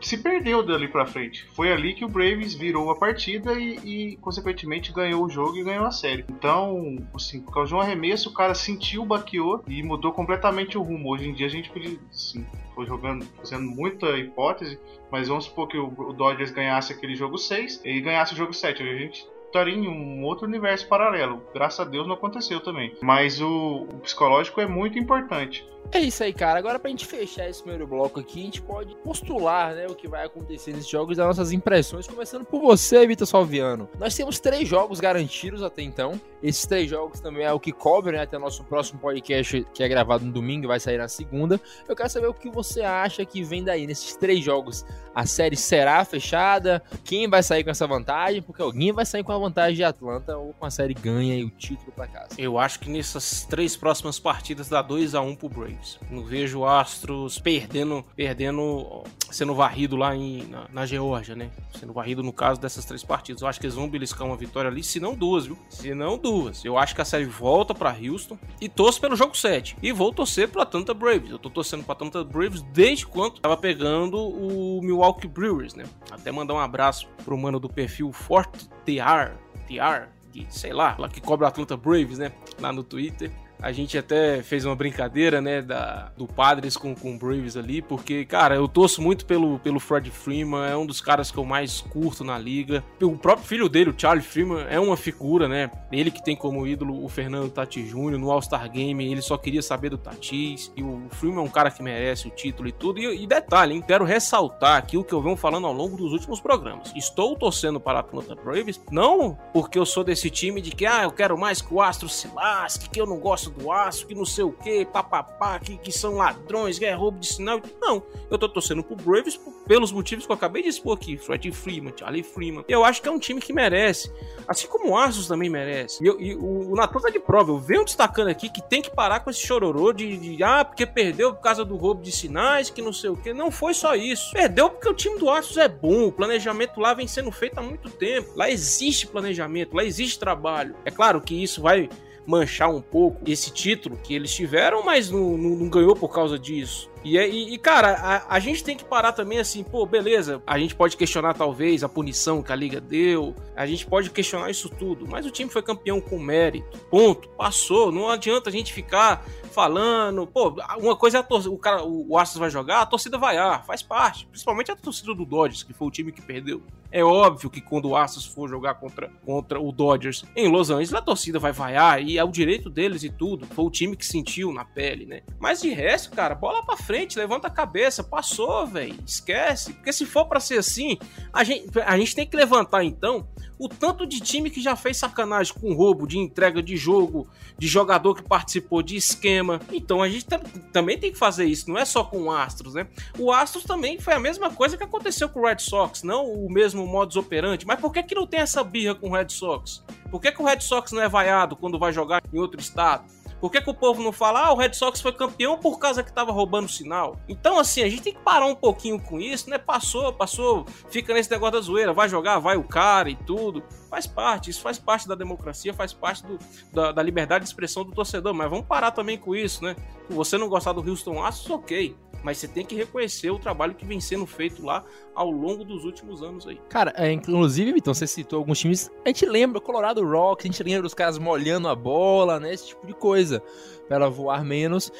[0.00, 1.44] se perdeu dali para frente.
[1.54, 3.78] Foi ali que o Braves virou a partida e,
[4.12, 6.24] e, consequentemente ganhou o jogo e ganhou a série.
[6.28, 10.82] Então, assim, por causa de um arremesso, o cara sentiu, baqueou e mudou completamente o
[10.82, 11.12] rumo.
[11.12, 14.78] Hoje em dia a gente podia, assim, foi jogando, fazendo muita hipótese,
[15.10, 18.52] mas vamos supor que o, o Dodgers ganhasse aquele jogo 6 e ganhasse o jogo
[18.52, 18.82] 7.
[18.82, 21.42] A gente estaria em um outro universo paralelo.
[21.54, 22.94] Graças a Deus não aconteceu também.
[23.02, 25.66] Mas o, o psicológico é muito importante.
[25.92, 26.58] É isso aí, cara.
[26.58, 30.08] Agora, pra gente fechar esse primeiro bloco aqui, a gente pode postular né, o que
[30.08, 33.88] vai acontecer nesses jogos, das nossas impressões, começando por você, Vitor Salviano.
[33.98, 36.20] Nós temos três jogos garantidos até então.
[36.42, 39.82] Esses três jogos também é o que cobre né, até o nosso próximo podcast, que
[39.82, 41.60] é gravado no domingo e vai sair na segunda.
[41.88, 44.84] Eu quero saber o que você acha que vem daí nesses três jogos.
[45.14, 46.82] A série será fechada?
[47.04, 48.42] Quem vai sair com essa vantagem?
[48.42, 51.44] Porque alguém vai sair com a vantagem de Atlanta ou com a série ganha e
[51.44, 52.28] o título para casa.
[52.36, 55.75] Eu acho que nessas três próximas partidas dá 2 a 1 um pro Braves.
[56.10, 61.50] Não vejo o Astros perdendo, perdendo, sendo varrido lá em, na, na Geórgia, né?
[61.78, 63.42] Sendo varrido no caso dessas três partidas.
[63.42, 65.58] Eu acho que eles vão beliscar uma vitória ali, se não duas, viu?
[65.68, 66.64] Se não duas.
[66.64, 69.76] Eu acho que a série volta para Houston e torço pelo jogo 7.
[69.82, 71.30] E vou torcer pro Atlanta Braves.
[71.30, 75.84] Eu tô torcendo pro Atlanta Braves desde quando tava pegando o Milwaukee Brewers, né?
[76.10, 79.36] Até mandar um abraço pro mano do perfil Fort TR,
[79.66, 80.08] TR,
[80.48, 82.32] sei lá, lá que cobra Atlanta Braves, né?
[82.60, 83.30] Lá no Twitter.
[83.60, 87.80] A gente até fez uma brincadeira, né, da, do Padres com, com o Braves ali,
[87.80, 91.44] porque, cara, eu torço muito pelo, pelo Fred Freeman, é um dos caras que eu
[91.44, 92.84] mais curto na liga.
[93.00, 95.70] O próprio filho dele, o Charlie Freeman, é uma figura, né?
[95.90, 98.18] Ele que tem como ídolo o Fernando Tatis Jr.
[98.18, 101.70] no All-Star Game, ele só queria saber do Tatis, e o Freeman é um cara
[101.70, 103.00] que merece o título e tudo.
[103.00, 106.12] E, e detalhe, hein, quero ressaltar aqui o que eu venho falando ao longo dos
[106.12, 106.92] últimos programas.
[106.94, 111.04] Estou torcendo para a Atlanta Braves, não porque eu sou desse time de que, ah,
[111.04, 114.14] eu quero mais que o Astro se lasque, que eu não gosto do aço, que
[114.14, 117.60] não sei o que, papapá, que, que são ladrões, que é roubo de sinal.
[117.80, 121.16] Não, eu tô torcendo pro Braves pelos motivos que eu acabei de expor aqui.
[121.16, 122.64] Fred Freeman, Charlie Freeman.
[122.68, 124.12] Eu acho que é um time que merece.
[124.46, 126.02] Assim como o Astros também merece.
[126.02, 127.50] E, eu, e o, o Natan tá de prova.
[127.50, 130.86] Eu venho destacando aqui que tem que parar com esse chororô de, de, ah, porque
[130.86, 133.32] perdeu por causa do roubo de sinais, que não sei o que.
[133.32, 134.32] Não foi só isso.
[134.32, 136.06] Perdeu porque o time do Astros é bom.
[136.06, 138.30] O planejamento lá vem sendo feito há muito tempo.
[138.36, 140.76] Lá existe planejamento, lá existe trabalho.
[140.84, 141.88] É claro que isso vai
[142.26, 146.38] manchar um pouco esse título que eles tiveram, mas não, não, não ganhou por causa
[146.38, 146.90] disso.
[147.04, 150.42] E, é, e, e cara, a, a, gente tem que parar também assim, pô, beleza,
[150.44, 154.50] a gente pode questionar talvez a punição que a liga deu, a gente pode questionar
[154.50, 158.72] isso tudo, mas o time foi campeão com mérito, ponto, passou, não adianta a gente
[158.72, 162.86] ficar falando, pô, uma coisa é a torcida, o cara, o Astros vai jogar, a
[162.86, 166.20] torcida vai ah, faz parte, principalmente a torcida do Dodgers, que foi o time que
[166.20, 166.60] perdeu.
[166.90, 170.94] É óbvio que quando o Astros for jogar contra, contra o Dodgers em Los Angeles,
[170.94, 173.46] a torcida vai vaiar e é o direito deles e tudo.
[173.46, 175.22] Foi o time que sentiu na pele, né?
[175.38, 178.96] Mas de resto, cara, bola pra frente, levanta a cabeça, passou, velho.
[179.06, 179.72] Esquece.
[179.72, 180.98] Porque se for para ser assim,
[181.32, 183.26] a gente, a gente tem que levantar então
[183.58, 187.26] o tanto de time que já fez sacanagem com roubo de entrega de jogo,
[187.58, 189.60] de jogador que participou de esquema.
[189.72, 190.26] Então a gente
[190.72, 192.86] também tem que fazer isso, não é só com o Astros, né?
[193.18, 196.50] O Astros também foi a mesma coisa que aconteceu com o Red Sox, não o
[196.50, 197.64] mesmo modus operandi.
[197.64, 199.84] Mas por que, que não tem essa birra com o Red Sox?
[200.10, 203.04] Por que, que o Red Sox não é vaiado quando vai jogar em outro estado?
[203.40, 206.02] Por que, que o povo não fala, ah, o Red Sox foi campeão por causa
[206.02, 207.20] que tava roubando sinal?
[207.28, 209.58] Então, assim, a gente tem que parar um pouquinho com isso, né?
[209.58, 213.62] Passou, passou, fica nesse negócio da zoeira, vai jogar, vai o cara e tudo.
[213.90, 216.38] Faz parte, isso faz parte da democracia, faz parte do,
[216.72, 219.76] da, da liberdade de expressão do torcedor, mas vamos parar também com isso, né?
[220.08, 221.94] Se você não gostar do Houston Astros, ok
[222.26, 224.84] mas você tem que reconhecer o trabalho que vem sendo feito lá
[225.14, 226.60] ao longo dos últimos anos aí.
[226.68, 230.60] Cara, é, inclusive, então, você citou alguns times, a gente lembra Colorado Rock, a gente
[230.64, 233.40] lembra os caras molhando a bola, né, esse tipo de coisa,
[233.88, 234.90] para voar menos.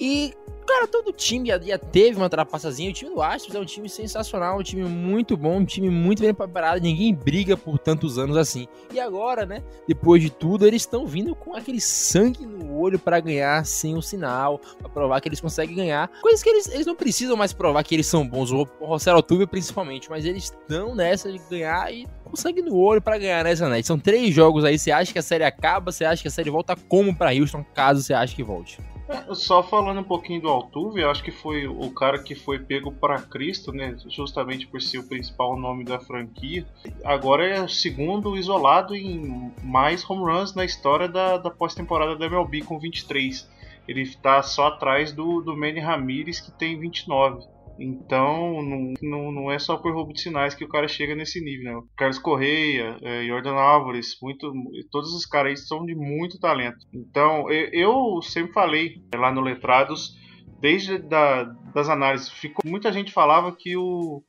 [0.00, 0.32] E,
[0.66, 2.90] cara, todo time já, teve uma trapaçazinha.
[2.90, 6.22] O time do Astros é um time sensacional, um time muito bom, um time muito
[6.22, 6.80] bem preparado.
[6.80, 8.68] Ninguém briga por tantos anos assim.
[8.92, 13.18] E agora, né, depois de tudo, eles estão vindo com aquele sangue no olho para
[13.18, 16.08] ganhar sem o sinal, para provar que eles conseguem ganhar.
[16.20, 19.46] Coisas que eles, eles não precisam mais provar que eles são bons, o Rossello Altuve
[19.46, 23.68] principalmente, mas eles estão nessa de ganhar e com sangue no olho para ganhar nessa
[23.68, 23.86] net.
[23.86, 24.78] São três jogos aí.
[24.78, 25.90] Você acha que a série acaba?
[25.90, 28.78] Você acha que a série volta como para Houston, caso você ache que volte?
[29.34, 32.92] Só falando um pouquinho do Altuve, eu acho que foi o cara que foi pego
[32.92, 33.96] para Cristo, né?
[34.06, 36.66] Justamente por ser o principal nome da franquia.
[37.04, 42.26] Agora é o segundo isolado em mais home runs na história da, da pós-temporada da
[42.26, 43.48] MLB com 23.
[43.86, 47.46] Ele está só atrás do, do Manny Ramirez, que tem 29.
[47.78, 51.40] Então, não, não, não é só por roubo de sinais que o cara chega nesse
[51.40, 51.86] nível, né?
[51.96, 54.52] Carlos Correia, é, Jordan Álvares, muito,
[54.90, 56.78] todos os caras aí são de muito talento.
[56.92, 60.16] Então, eu, eu sempre falei lá no Letrados,
[60.60, 64.22] desde da, das análises, ficou, muita gente falava que o,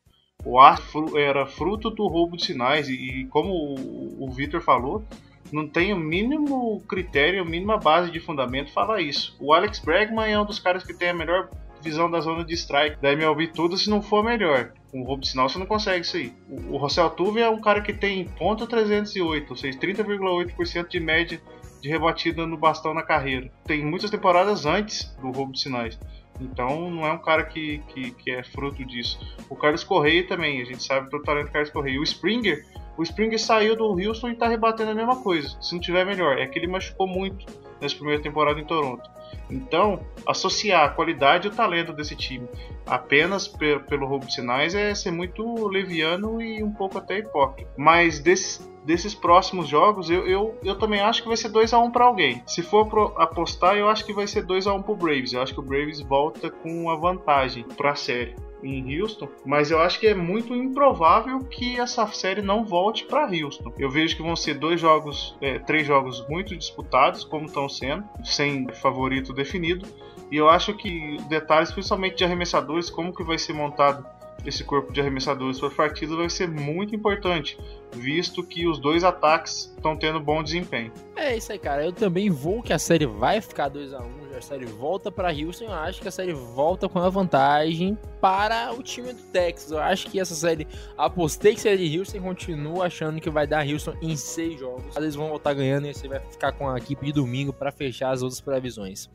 [0.45, 0.79] o ar
[1.15, 5.03] era fruto do roubo de sinais, e, e como o, o Victor falou,
[5.51, 9.35] não tem o mínimo critério, a mínima base de fundamento falar isso.
[9.39, 11.49] O Alex Bregman é um dos caras que tem a melhor
[11.81, 14.73] visão da zona de strike da MLB toda se não for melhor.
[14.91, 16.33] Com de sinal você não consegue isso aí.
[16.49, 20.99] O, o Rossell Tuve é um cara que tem ponto .308, ou seja, 30,8% de
[20.99, 21.41] média
[21.81, 23.49] de rebatida no bastão na carreira.
[23.65, 25.97] Tem muitas temporadas antes do roubo de sinais.
[26.39, 29.19] Então não é um cara que, que, que é fruto disso.
[29.49, 31.99] O Carlos Correia também, a gente sabe do talento do Carlos Correia.
[31.99, 32.65] O Springer,
[32.99, 35.55] o Springer saiu do Houston e está rebatendo a mesma coisa.
[35.61, 37.45] Se não tiver melhor, é que ele machucou muito
[37.79, 39.09] nessa primeira temporada em Toronto.
[39.49, 42.45] Então, associar a qualidade e o talento desse time
[42.85, 47.71] apenas pe pelo roubo de sinais é ser muito leviano e um pouco até hipócrita.
[47.77, 51.79] Mas desses, desses próximos jogos, eu, eu, eu também acho que vai ser 2 a
[51.79, 52.43] 1 um para alguém.
[52.45, 55.31] Se for pro, apostar, eu acho que vai ser 2 a 1 um pro Braves.
[55.31, 59.71] Eu acho que o Braves volta com uma vantagem para a série em Houston, mas
[59.71, 63.73] eu acho que é muito improvável que essa série não volte para Houston.
[63.77, 68.03] Eu vejo que vão ser dois jogos, é, três jogos muito disputados, como estão sendo,
[68.23, 69.87] sem favorito definido.
[70.31, 74.05] E eu acho que detalhes, principalmente de arremessadores, como que vai ser montado
[74.45, 77.57] esse corpo de arremessadores para partida vai ser muito importante,
[77.93, 80.91] visto que os dois ataques estão tendo bom desempenho.
[81.15, 81.83] É isso aí, cara.
[81.83, 85.11] Eu também vou que a série vai ficar 2 a 1 um, a série volta
[85.11, 85.65] para Houston.
[85.65, 89.71] Eu acho que a série volta com a vantagem para o time do Texas.
[89.71, 93.67] Eu acho que essa série, apostei que seria de Houston, continuo achando que vai dar
[93.67, 94.95] Houston em seis jogos.
[94.95, 98.11] Vezes vão voltar ganhando e você vai ficar com a equipe de domingo para fechar
[98.11, 99.09] as outras previsões.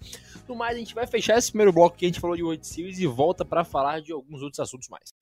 [0.47, 2.67] No mais, a gente vai fechar esse primeiro bloco que a gente falou de World
[2.67, 5.13] Series e volta para falar de alguns outros assuntos mais.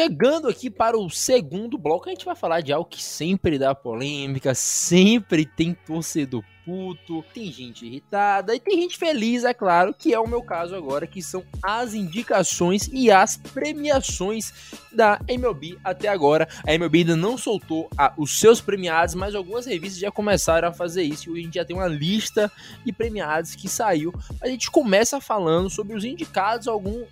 [0.00, 3.74] Chegando aqui para o segundo bloco, a gente vai falar de algo que sempre dá
[3.74, 10.12] polêmica, sempre tem torcedor puto, tem gente irritada e tem gente feliz, é claro, que
[10.12, 14.52] é o meu caso agora, que são as indicações e as premiações
[14.92, 16.46] da MLB até agora.
[16.66, 20.72] A MLB ainda não soltou a, os seus premiados, mas algumas revistas já começaram a
[20.74, 22.52] fazer isso e a gente já tem uma lista
[22.84, 24.12] de premiados que saiu.
[24.38, 27.06] A gente começa falando sobre os indicados, alguns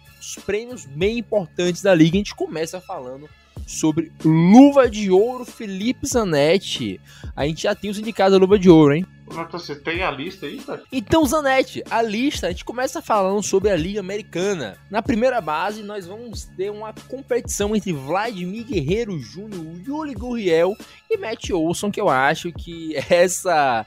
[0.45, 2.17] prêmios bem importantes da liga.
[2.17, 3.27] A gente começa falando
[3.67, 7.01] sobre Luva de Ouro Felipe Zanetti.
[7.35, 9.07] A gente já tem os indicados da Luva de Ouro, hein?
[9.27, 10.61] Você tem a lista aí?
[10.93, 14.79] Então, Zanetti, a lista, a gente começa falando sobre a Liga Americana.
[14.91, 20.77] Na primeira base, nós vamos ter uma competição entre Vladimir Guerreiro Jr., Yuli Gurriel
[21.11, 23.85] e Matt Olson, que eu acho que essa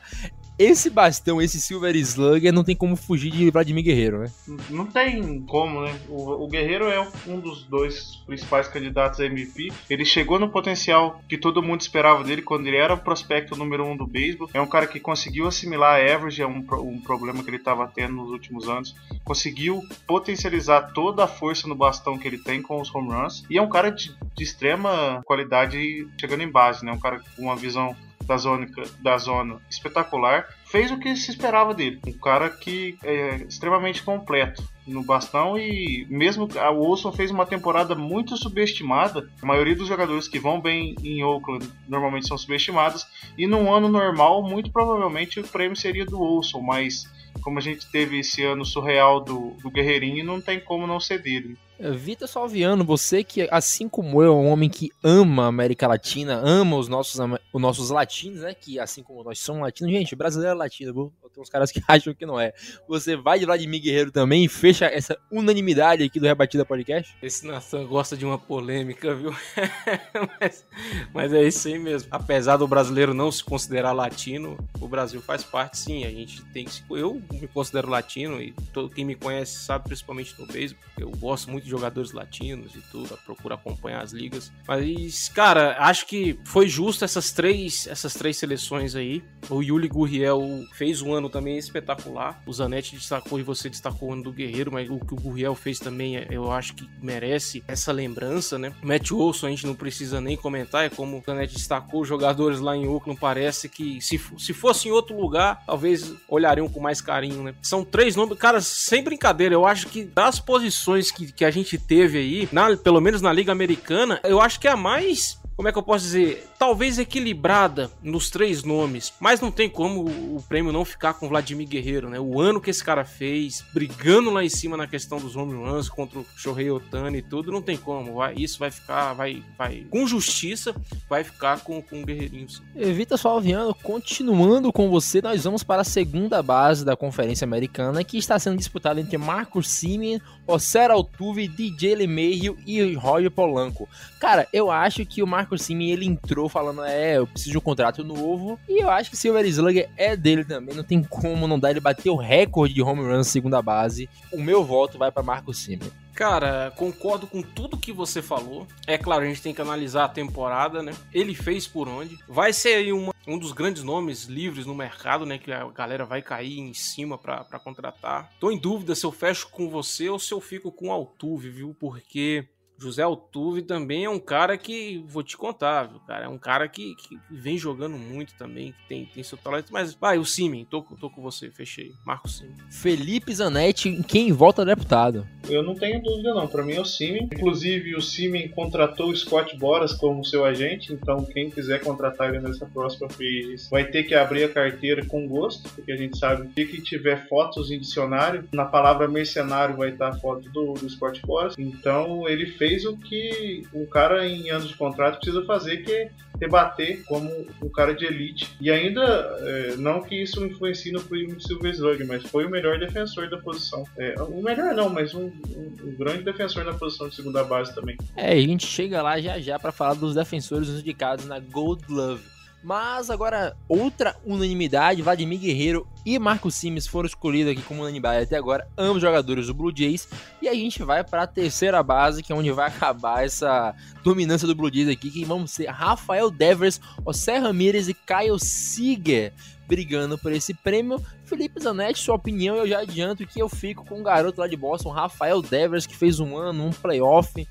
[0.59, 4.31] esse bastão, esse Silver Slugger, não tem como fugir de Vladimir Guerreiro, né?
[4.69, 5.97] Não tem como, né?
[6.09, 9.71] O, o, Guerreiro é um dos dois principais candidatos a MVP.
[9.89, 13.85] Ele chegou no potencial que todo mundo esperava dele quando ele era o prospecto número
[13.85, 14.49] um do beisebol.
[14.53, 17.87] É um cara que conseguiu assimilar a average, é um, um problema que ele estava
[17.87, 18.93] tendo nos últimos anos.
[19.23, 23.45] Conseguiu potencializar toda a força no bastão que ele tem com os home runs.
[23.49, 26.91] E é um cara de, de extrema qualidade chegando em base, né?
[26.91, 27.95] Um cara com uma visão
[28.29, 28.67] da zona,
[29.01, 31.99] da zona espetacular, fez o que se esperava dele.
[32.05, 37.95] Um cara que é extremamente completo no bastão e mesmo a Wilson fez uma temporada
[37.95, 39.27] muito subestimada.
[39.41, 43.89] A maioria dos jogadores que vão bem em Oakland normalmente são subestimados e num ano
[43.89, 47.11] normal muito provavelmente o prêmio seria do Wilson, mas
[47.41, 51.19] como a gente teve esse ano surreal do, do Guerreirinho, não tem como não ser
[51.19, 51.57] dele.
[51.79, 56.41] Vitor Salviano, você que, assim como eu, é um homem que ama a América Latina,
[56.43, 57.19] ama os nossos,
[57.53, 58.53] os nossos latinos, né?
[58.53, 61.13] Que assim como nós somos latinos, gente, brasileiro é latino, viu?
[61.39, 62.53] Tem uns caras que acham que não é.
[62.87, 67.15] Você vai de Vladimir Guerreiro também e fecha essa unanimidade aqui do Rebatida Podcast?
[67.21, 69.33] Esse Nathan gosta de uma polêmica, viu?
[70.41, 70.65] mas,
[71.13, 72.09] mas, é isso aí mesmo.
[72.11, 76.03] Apesar do brasileiro não se considerar latino, o Brasil faz parte sim.
[76.03, 76.83] A gente tem que.
[76.89, 81.49] Eu me considero latino e todo quem me conhece sabe, principalmente no beisebol, eu gosto
[81.49, 84.51] muito de jogadores latinos e tudo, procuro acompanhar as ligas.
[84.67, 89.23] Mas, cara, acho que foi justo essas três, essas três seleções aí.
[89.49, 90.41] O Yuli Gurriel
[90.73, 92.41] fez um ano também espetacular.
[92.45, 95.55] O Zanetti destacou e você destacou o ano do Guerreiro, mas o que o Gurriel
[95.55, 98.73] fez também, eu acho que merece essa lembrança, né?
[98.81, 102.59] Matt Olson a gente não precisa nem comentar, é como o Zanetti destacou, os jogadores
[102.59, 107.01] lá em Oakland parece que se, se fosse em outro lugar, talvez olhariam com mais
[107.01, 107.55] carinho, né?
[107.61, 111.58] São três nomes, cara, sem brincadeira, eu acho que das posições que, que a gente
[111.77, 115.67] teve aí, na, pelo menos na Liga Americana, eu acho que é a mais como
[115.67, 116.47] é que eu posso dizer?
[116.57, 121.67] Talvez equilibrada nos três nomes, mas não tem como o prêmio não ficar com Vladimir
[121.67, 122.17] Guerreiro, né?
[122.17, 125.89] O ano que esse cara fez, brigando lá em cima na questão dos home runs
[125.89, 128.15] contra o Shohei Otani e tudo, não tem como.
[128.15, 130.73] Vai, isso vai ficar, vai, vai, com justiça,
[131.09, 132.47] vai ficar com, com o Guerreirinho.
[132.73, 138.17] Evita Salviano, continuando com você, nós vamos para a segunda base da Conferência Americana, que
[138.17, 143.89] está sendo disputada entre Marcos Simeon, Osser Altuve, DJ LeMahieu e Roger Polanco.
[144.21, 147.57] Cara, eu acho que o Marcos Marcos Simeon ele entrou falando: é, eu preciso de
[147.57, 148.59] um contrato novo.
[148.69, 150.75] E eu acho que Silver Slugger é dele também.
[150.75, 154.07] Não tem como não dar ele bater o recorde de home runs segunda base.
[154.31, 155.89] O meu voto vai para Marcos Simeon.
[156.13, 158.67] Cara, concordo com tudo que você falou.
[158.85, 160.93] É claro, a gente tem que analisar a temporada, né?
[161.13, 162.19] Ele fez por onde.
[162.27, 165.37] Vai ser aí uma, um dos grandes nomes livres no mercado, né?
[165.37, 168.29] Que a galera vai cair em cima para contratar.
[168.39, 171.49] Tô em dúvida se eu fecho com você ou se eu fico com o Altuve,
[171.49, 171.75] viu?
[171.79, 172.45] Porque
[172.79, 176.25] José Altuve também é um cara que, vou te contar, viu, cara?
[176.25, 179.71] É um cara que, que vem jogando muito também, tem, tem seu talento.
[179.71, 181.93] Mas vai, o Simen, tô, tô com você, fechei.
[182.05, 182.55] Marco Simen.
[182.69, 185.27] Felipe Zanetti, quem volta deputado?
[185.49, 186.47] Eu não tenho dúvida, não.
[186.47, 187.29] Para mim é o Simen.
[187.31, 192.39] Inclusive, o Simen contratou o Scott Boras como seu agente, então quem quiser contratar ele
[192.39, 196.47] nessa próxima free vai ter que abrir a carteira com gosto, porque a gente sabe
[196.49, 200.89] que que tiver fotos em dicionário, na palavra mercenário vai estar a foto do, do
[200.89, 201.55] Scott Boras.
[201.57, 205.91] Então, ele fez fez o que um cara em anos de contrato precisa fazer, que
[205.91, 207.29] é debater como
[207.61, 208.55] um cara de elite.
[208.61, 209.01] E ainda,
[209.39, 210.99] é, não que isso influencie no
[211.41, 213.83] Silver Slug, mas foi o melhor defensor da posição.
[213.97, 217.73] É, o melhor não, mas um, um, um, grande defensor na posição de segunda base
[217.73, 217.97] também.
[218.15, 222.38] É, a gente chega lá já já para falar dos defensores indicados na Gold Glove.
[222.61, 228.35] Mas agora, outra unanimidade, Vladimir Guerreiro e Marco Sims foram escolhidos aqui como unanimidade até
[228.35, 230.09] agora, ambos jogadores do Blue Jays.
[230.41, 234.45] E a gente vai para a terceira base, que é onde vai acabar essa dominância
[234.45, 239.33] do Blue Jays aqui, que vamos ser Rafael Devers, José Ramirez e Kyle Seager
[239.65, 241.01] brigando por esse prêmio.
[241.25, 244.57] Felipe Zanetti, sua opinião, eu já adianto que eu fico com o garoto lá de
[244.57, 247.47] Boston, Rafael Devers, que fez um ano, um playoff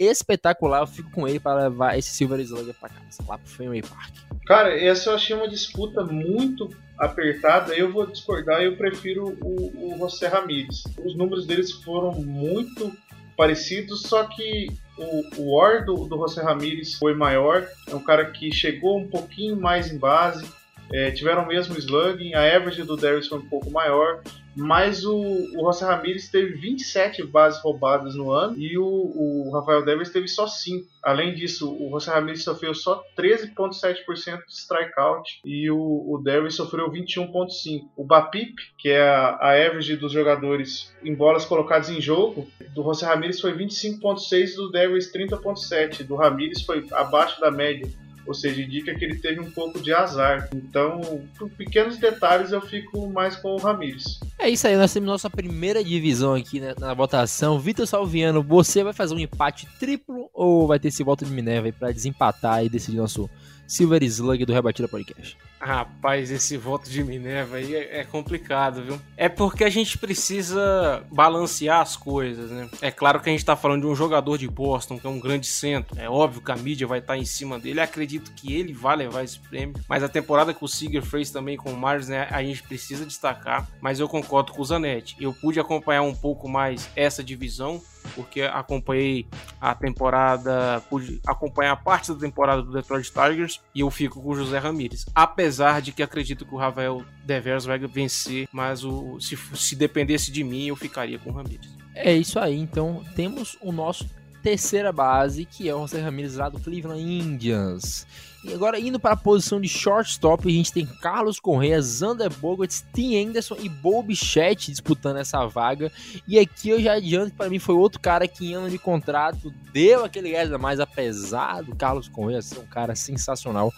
[0.00, 0.80] espetacular.
[0.80, 4.14] Eu fico com ele para levar esse Silver Slugger para casa, lá pro Fenway Park.
[4.46, 7.74] Cara, essa eu achei uma disputa muito apertada.
[7.74, 10.82] Eu vou discordar, eu prefiro o, o José Ramírez.
[11.04, 12.92] Os números deles foram muito
[13.36, 17.66] parecidos, só que o, o do, do José Ramírez foi maior.
[17.88, 20.46] É um cara que chegou um pouquinho mais em base,
[20.92, 24.22] é, tiveram o mesmo slugging, a average do Darius foi um pouco maior,
[24.56, 29.84] mas o, o José Ramirez teve 27 bases roubadas no ano e o, o Rafael
[29.84, 30.86] Devers teve só 5.
[31.02, 36.90] Além disso, o José Ramirez sofreu só 13,7% de strikeout e o, o Devers sofreu
[36.90, 37.82] 21,5%.
[37.96, 42.82] O BAPIP, que é a, a average dos jogadores em bolas colocadas em jogo, do
[42.82, 46.04] José Ramirez foi 25,6% do Devers 30,7%.
[46.04, 47.88] Do Ramirez foi abaixo da média
[48.26, 50.48] ou seja, indica que ele teve um pouco de azar.
[50.54, 54.20] Então, por pequenos detalhes, eu fico mais com o Ramires.
[54.38, 57.58] É isso aí, nós temos nossa primeira divisão aqui né, na votação.
[57.58, 61.72] Vitor Salviano, você vai fazer um empate triplo ou vai ter esse voto de Minerva
[61.72, 63.28] para desempatar e decidir nosso
[63.70, 65.38] Silver Slug do Rebatida Podcast?
[65.60, 69.00] Rapaz, esse voto de Minerva aí é, é, complicado, viu?
[69.16, 72.68] É porque a gente precisa balancear as coisas, né?
[72.82, 75.20] É claro que a gente tá falando de um jogador de Boston, que é um
[75.20, 75.96] grande centro.
[76.00, 77.80] É óbvio que a mídia vai estar tá em cima dele.
[77.80, 79.76] Acredito que ele vai levar esse prêmio.
[79.88, 82.26] Mas a temporada que o Seager fez também com o Mars, né?
[82.28, 83.68] A gente precisa destacar.
[83.80, 85.14] Mas eu concordo com o Zanetti.
[85.20, 87.80] Eu pude acompanhar um pouco mais essa divisão
[88.14, 89.26] porque acompanhei
[89.60, 94.36] a temporada, pude acompanhar parte da temporada do Detroit Tigers e eu fico com o
[94.36, 95.06] José Ramírez.
[95.14, 100.30] Apesar de que acredito que o Rafael Devers vai vencer, mas o, se, se dependesse
[100.30, 101.68] de mim, eu ficaria com o Ramírez.
[101.94, 104.08] É isso aí, então temos o nosso
[104.42, 108.06] terceira base, que é o José Ramírez lá do Cleveland Indians.
[108.42, 112.84] E agora indo para a posição de shortstop, a gente tem Carlos Correa, Zander Bogarts,
[112.92, 115.92] Tim Anderson e Bob Bichette disputando essa vaga.
[116.26, 118.78] E aqui eu já adianto que para mim foi outro cara que em ano de
[118.78, 123.72] contrato deu aquele gás mais, apesar do Carlos Correa ser um cara sensacional.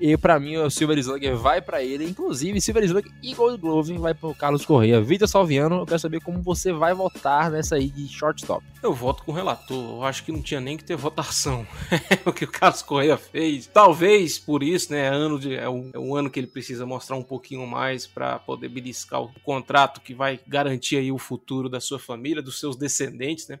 [0.00, 3.98] E para mim o Silver Slugger vai para ele, inclusive Silver Slugger e Gold Glove
[3.98, 5.00] vai para o Carlos Correia.
[5.00, 8.64] Vitor Salviano, eu quero saber como você vai votar nessa aí de shortstop.
[8.82, 11.66] Eu voto com o relator, eu acho que não tinha nem que ter votação.
[12.24, 13.66] o que o Carlos Correia fez.
[13.66, 16.86] Talvez por isso, né, é, ano de, é, o, é um ano que ele precisa
[16.86, 21.68] mostrar um pouquinho mais para poder beliscar o contrato que vai garantir aí o futuro
[21.68, 23.60] da sua família, dos seus descendentes, né?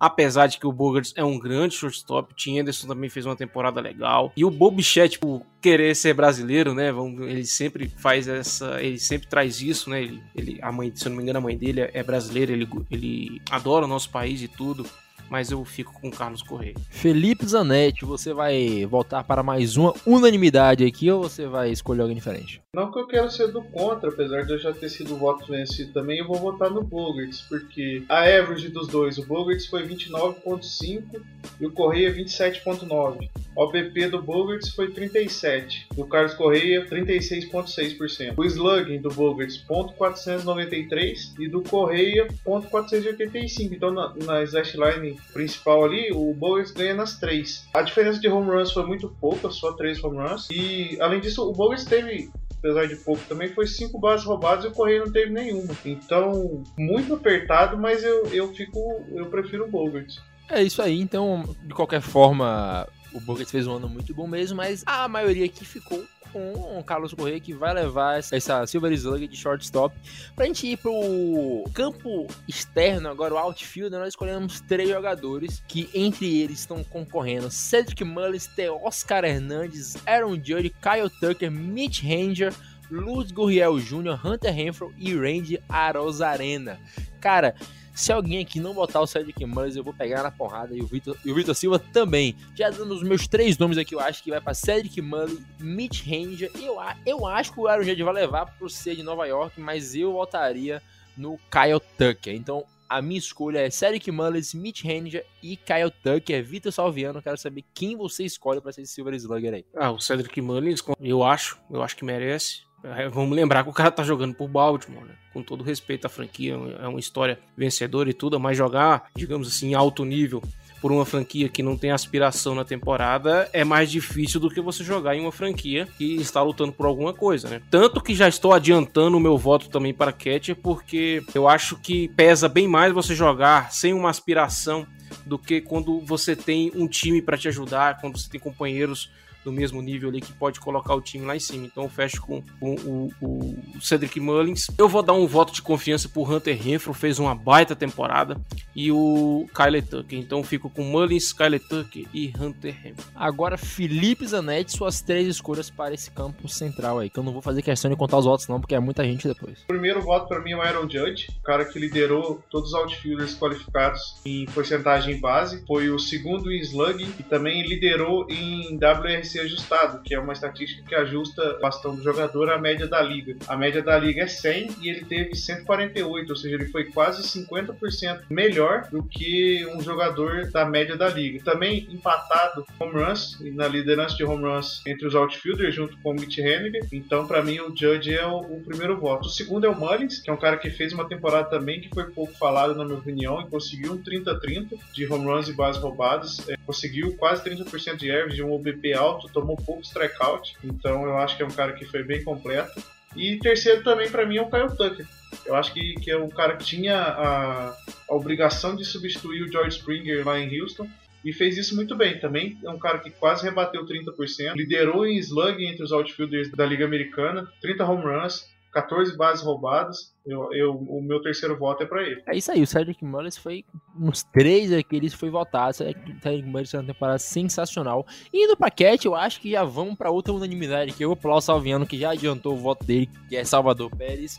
[0.00, 3.82] Apesar de que o Bogarts é um grande shortstop, Tim Anderson também fez uma temporada
[3.82, 4.32] legal.
[4.34, 6.88] E o Bobichette, por querer ser brasileiro, né?
[6.88, 8.82] Ele sempre faz essa.
[8.82, 10.02] Ele sempre traz isso, né?
[10.02, 12.66] Ele, ele, a mãe, se eu não me engano, a mãe dele é brasileira, ele,
[12.90, 14.86] ele adora o nosso país e tudo
[15.30, 16.74] mas eu fico com o Carlos Correia.
[16.90, 22.16] Felipe Zanetti, você vai voltar para mais uma unanimidade aqui ou você vai escolher alguém
[22.16, 22.60] diferente?
[22.74, 25.92] Não que eu quero ser do contra, apesar de eu já ter sido voto vencido
[25.92, 31.22] também, eu vou votar no Bogarts, porque a average dos dois, o Bogarts foi 29.5
[31.60, 33.28] e o Correia 27.9.
[33.56, 38.34] O OBP do Bogarts foi 37, do Carlos Correia 36.6%.
[38.36, 43.72] O slugging do Bogarts .493 e do Correia .485.
[43.72, 47.66] Então na, na slash line principal ali, o Bowers ganha nas três.
[47.74, 50.48] A diferença de home runs foi muito pouca, só três home runs.
[50.50, 54.68] E além disso, o Bowers teve apesar de pouco também, foi cinco bases roubadas e
[54.68, 55.74] o Correio não teve nenhuma.
[55.84, 58.78] Então, muito apertado, mas eu, eu fico.
[59.12, 60.18] eu prefiro o Bogart.
[60.48, 64.56] É isso aí, então, de qualquer forma, o Bogart fez um ano muito bom mesmo,
[64.56, 69.26] mas a maioria aqui ficou com o Carlos Correia que vai levar essa Silver Slug
[69.26, 69.94] de shortstop.
[70.34, 76.40] Pra gente ir pro campo externo, agora o outfield, nós escolhemos três jogadores que entre
[76.40, 78.48] eles estão concorrendo: Cedric Mullins,
[78.82, 82.54] Oscar Hernandes, Aaron Judge, Kyle Tucker, Mitch Ranger.
[82.90, 86.80] Luz Gurriel Jr., Hunter Renfro e Randy Arozarena.
[87.20, 87.54] Cara,
[88.00, 90.74] se alguém aqui não botar o Cedric Mullins, eu vou pegar na porrada.
[90.74, 92.34] E o Vitor, e o Vitor Silva também.
[92.54, 96.06] Já dando os meus três nomes aqui, eu acho que vai para Cedric Mullins, Mitch
[96.06, 96.50] Ranger.
[96.54, 99.94] Eu, eu acho que o Aaron Judge vai levar pro C de Nova York, mas
[99.94, 100.82] eu votaria
[101.14, 102.34] no Kyle Tucker.
[102.34, 106.42] Então, a minha escolha é Cedric Mullins, Mitch Ranger e Kyle Tucker.
[106.42, 109.64] Vitor Salviano, quero saber quem você escolhe para ser Silver Slugger aí.
[109.76, 112.62] Ah, o Cedric Mullins, eu acho, eu acho que merece.
[112.82, 115.14] É, vamos lembrar que o cara tá jogando por Baltimore, né?
[115.32, 119.74] Com todo respeito à franquia, é uma história vencedora e tudo, mas jogar, digamos assim,
[119.74, 120.42] alto nível
[120.80, 124.82] por uma franquia que não tem aspiração na temporada é mais difícil do que você
[124.82, 127.62] jogar em uma franquia que está lutando por alguma coisa, né?
[127.70, 132.08] Tanto que já estou adiantando o meu voto também para Catcher, porque eu acho que
[132.08, 134.86] pesa bem mais você jogar sem uma aspiração
[135.26, 139.10] do que quando você tem um time para te ajudar, quando você tem companheiros
[139.44, 141.66] do mesmo nível ali que pode colocar o time lá em cima.
[141.66, 144.66] Então eu fecho com, com o, o, Cedric Mullins.
[144.76, 148.40] Eu vou dar um voto de confiança pro Hunter Renfro, fez uma baita temporada.
[148.74, 150.18] E o Kyle Tucker.
[150.18, 153.04] Então eu fico com Mullins, Kyle Tucker e Hunter Renfro.
[153.14, 157.10] Agora, Felipe Zanetti, suas três escolhas para esse campo central aí.
[157.10, 159.26] Que eu não vou fazer questão de contar os votos, não, porque é muita gente
[159.26, 159.62] depois.
[159.62, 162.74] O primeiro voto para mim é o Aaron Judge, o cara que liderou todos os
[162.74, 165.64] outfielders qualificados em porcentagem base.
[165.66, 170.32] Foi o segundo em slugging e também liderou em WRC ser ajustado, que é uma
[170.32, 173.36] estatística que ajusta o bastão do jogador à média da liga.
[173.48, 177.22] A média da liga é 100 e ele teve 148, ou seja, ele foi quase
[177.22, 181.42] 50% melhor do que um jogador da média da liga.
[181.44, 186.14] Também empatado home runs, na liderança de home runs entre os outfielders, junto com o
[186.14, 186.86] Mitch Henniger.
[186.92, 189.26] Então, para mim, o Judge é o, o, primeiro voto.
[189.26, 191.88] O segundo é o Mullins, que é um cara que fez uma temporada também que
[191.88, 195.80] foi pouco falado, na minha opinião, e conseguiu um 30-30 de home runs e bases
[195.80, 196.48] roubadas.
[196.48, 201.18] É, conseguiu quase 30% de average, um OBP alto alto, tomou pouco strikeout, então eu
[201.18, 202.82] acho que é um cara que foi bem completo.
[203.16, 205.06] E terceiro também para mim é o Kyle Tucker.
[205.44, 207.70] Eu acho que, que é um cara que tinha a,
[208.08, 210.88] a obrigação de substituir o George Springer lá em Houston
[211.24, 212.18] e fez isso muito bem.
[212.18, 216.64] Também é um cara que quase rebateu 30%, liderou em slug entre os outfielders da
[216.64, 220.14] Liga Americana, 30 home runs, 14 bases roubadas.
[220.26, 222.22] Eu, eu, o meu terceiro voto é para ele.
[222.26, 223.64] É isso aí, o Cedric Mullins foi
[223.98, 225.70] uns três aqueles foi votado.
[225.70, 228.06] O Cedric Mullins foi uma temporada sensacional.
[228.32, 231.36] E pra Cat, eu acho que já vamos para outra unanimidade, que eu vou pular
[231.36, 234.38] o Salviano, que já adiantou o voto dele, que é Salvador Pérez.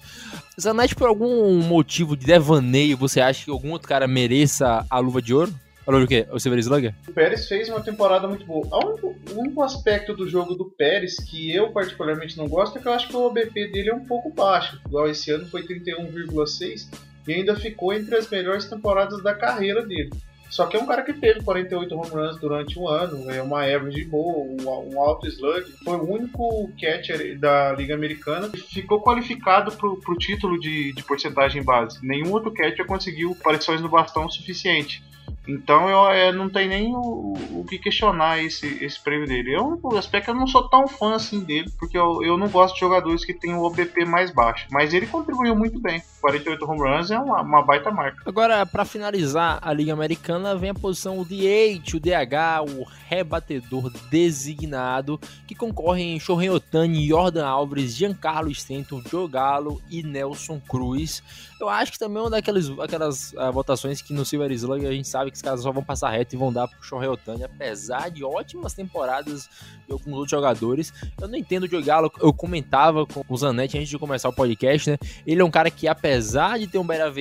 [0.59, 5.21] Zanetti, por algum motivo de devaneio, você acha que algum outro cara mereça a luva
[5.21, 5.53] de ouro?
[5.91, 6.25] Falou o quê?
[6.31, 6.95] O Silver Slugger?
[7.05, 8.65] O Pérez fez uma temporada muito boa.
[8.71, 12.81] O único, o único, aspecto do jogo do Pérez que eu particularmente não gosto é
[12.81, 14.79] que eu acho que o OBP dele é um pouco baixo.
[14.87, 16.87] Igual esse ano foi 31,6
[17.27, 20.11] e ainda ficou entre as melhores temporadas da carreira dele.
[20.49, 23.63] Só que é um cara que teve 48 home runs durante um ano, é uma
[23.63, 25.69] average boa, um, um alto slug.
[25.83, 31.03] Foi o único catcher da Liga Americana que ficou qualificado para o título de, de
[31.03, 31.99] porcentagem base.
[32.01, 35.03] Nenhum outro catcher conseguiu aparições no bastão suficiente.
[35.51, 39.55] Então eu, é, não tem nem o, o, que questionar esse, esse prêmio dele.
[39.55, 42.75] Eu, o aspecto eu não sou tão fã assim dele, porque eu, eu não gosto
[42.75, 44.67] de jogadores que têm o OBP mais baixo.
[44.71, 46.01] Mas ele contribuiu muito bem.
[46.21, 48.21] 48 home runs é uma, uma baita marca.
[48.25, 53.91] Agora, para finalizar a Liga Americana, vem a posição o DH, o DH, o rebatedor
[54.09, 61.23] designado, que concorrem Shohei Otani, Jordan Alves, Giancarlo Stanton, Joe Gallo e Nelson Cruz.
[61.59, 64.91] Eu acho que também é uma daquelas aquelas, uh, votações que no Silver Slug a
[64.91, 67.43] gente sabe que os caras só vão passar reto e vão dar pro Shohei Otani,
[67.43, 69.49] apesar de ótimas temporadas
[69.87, 70.93] de alguns outros jogadores.
[71.19, 74.33] Eu não entendo o Joe Gallo, eu comentava com o Zanetti antes de começar o
[74.33, 74.97] podcast, né?
[75.25, 77.11] Ele é um cara que, apesar de ter um beira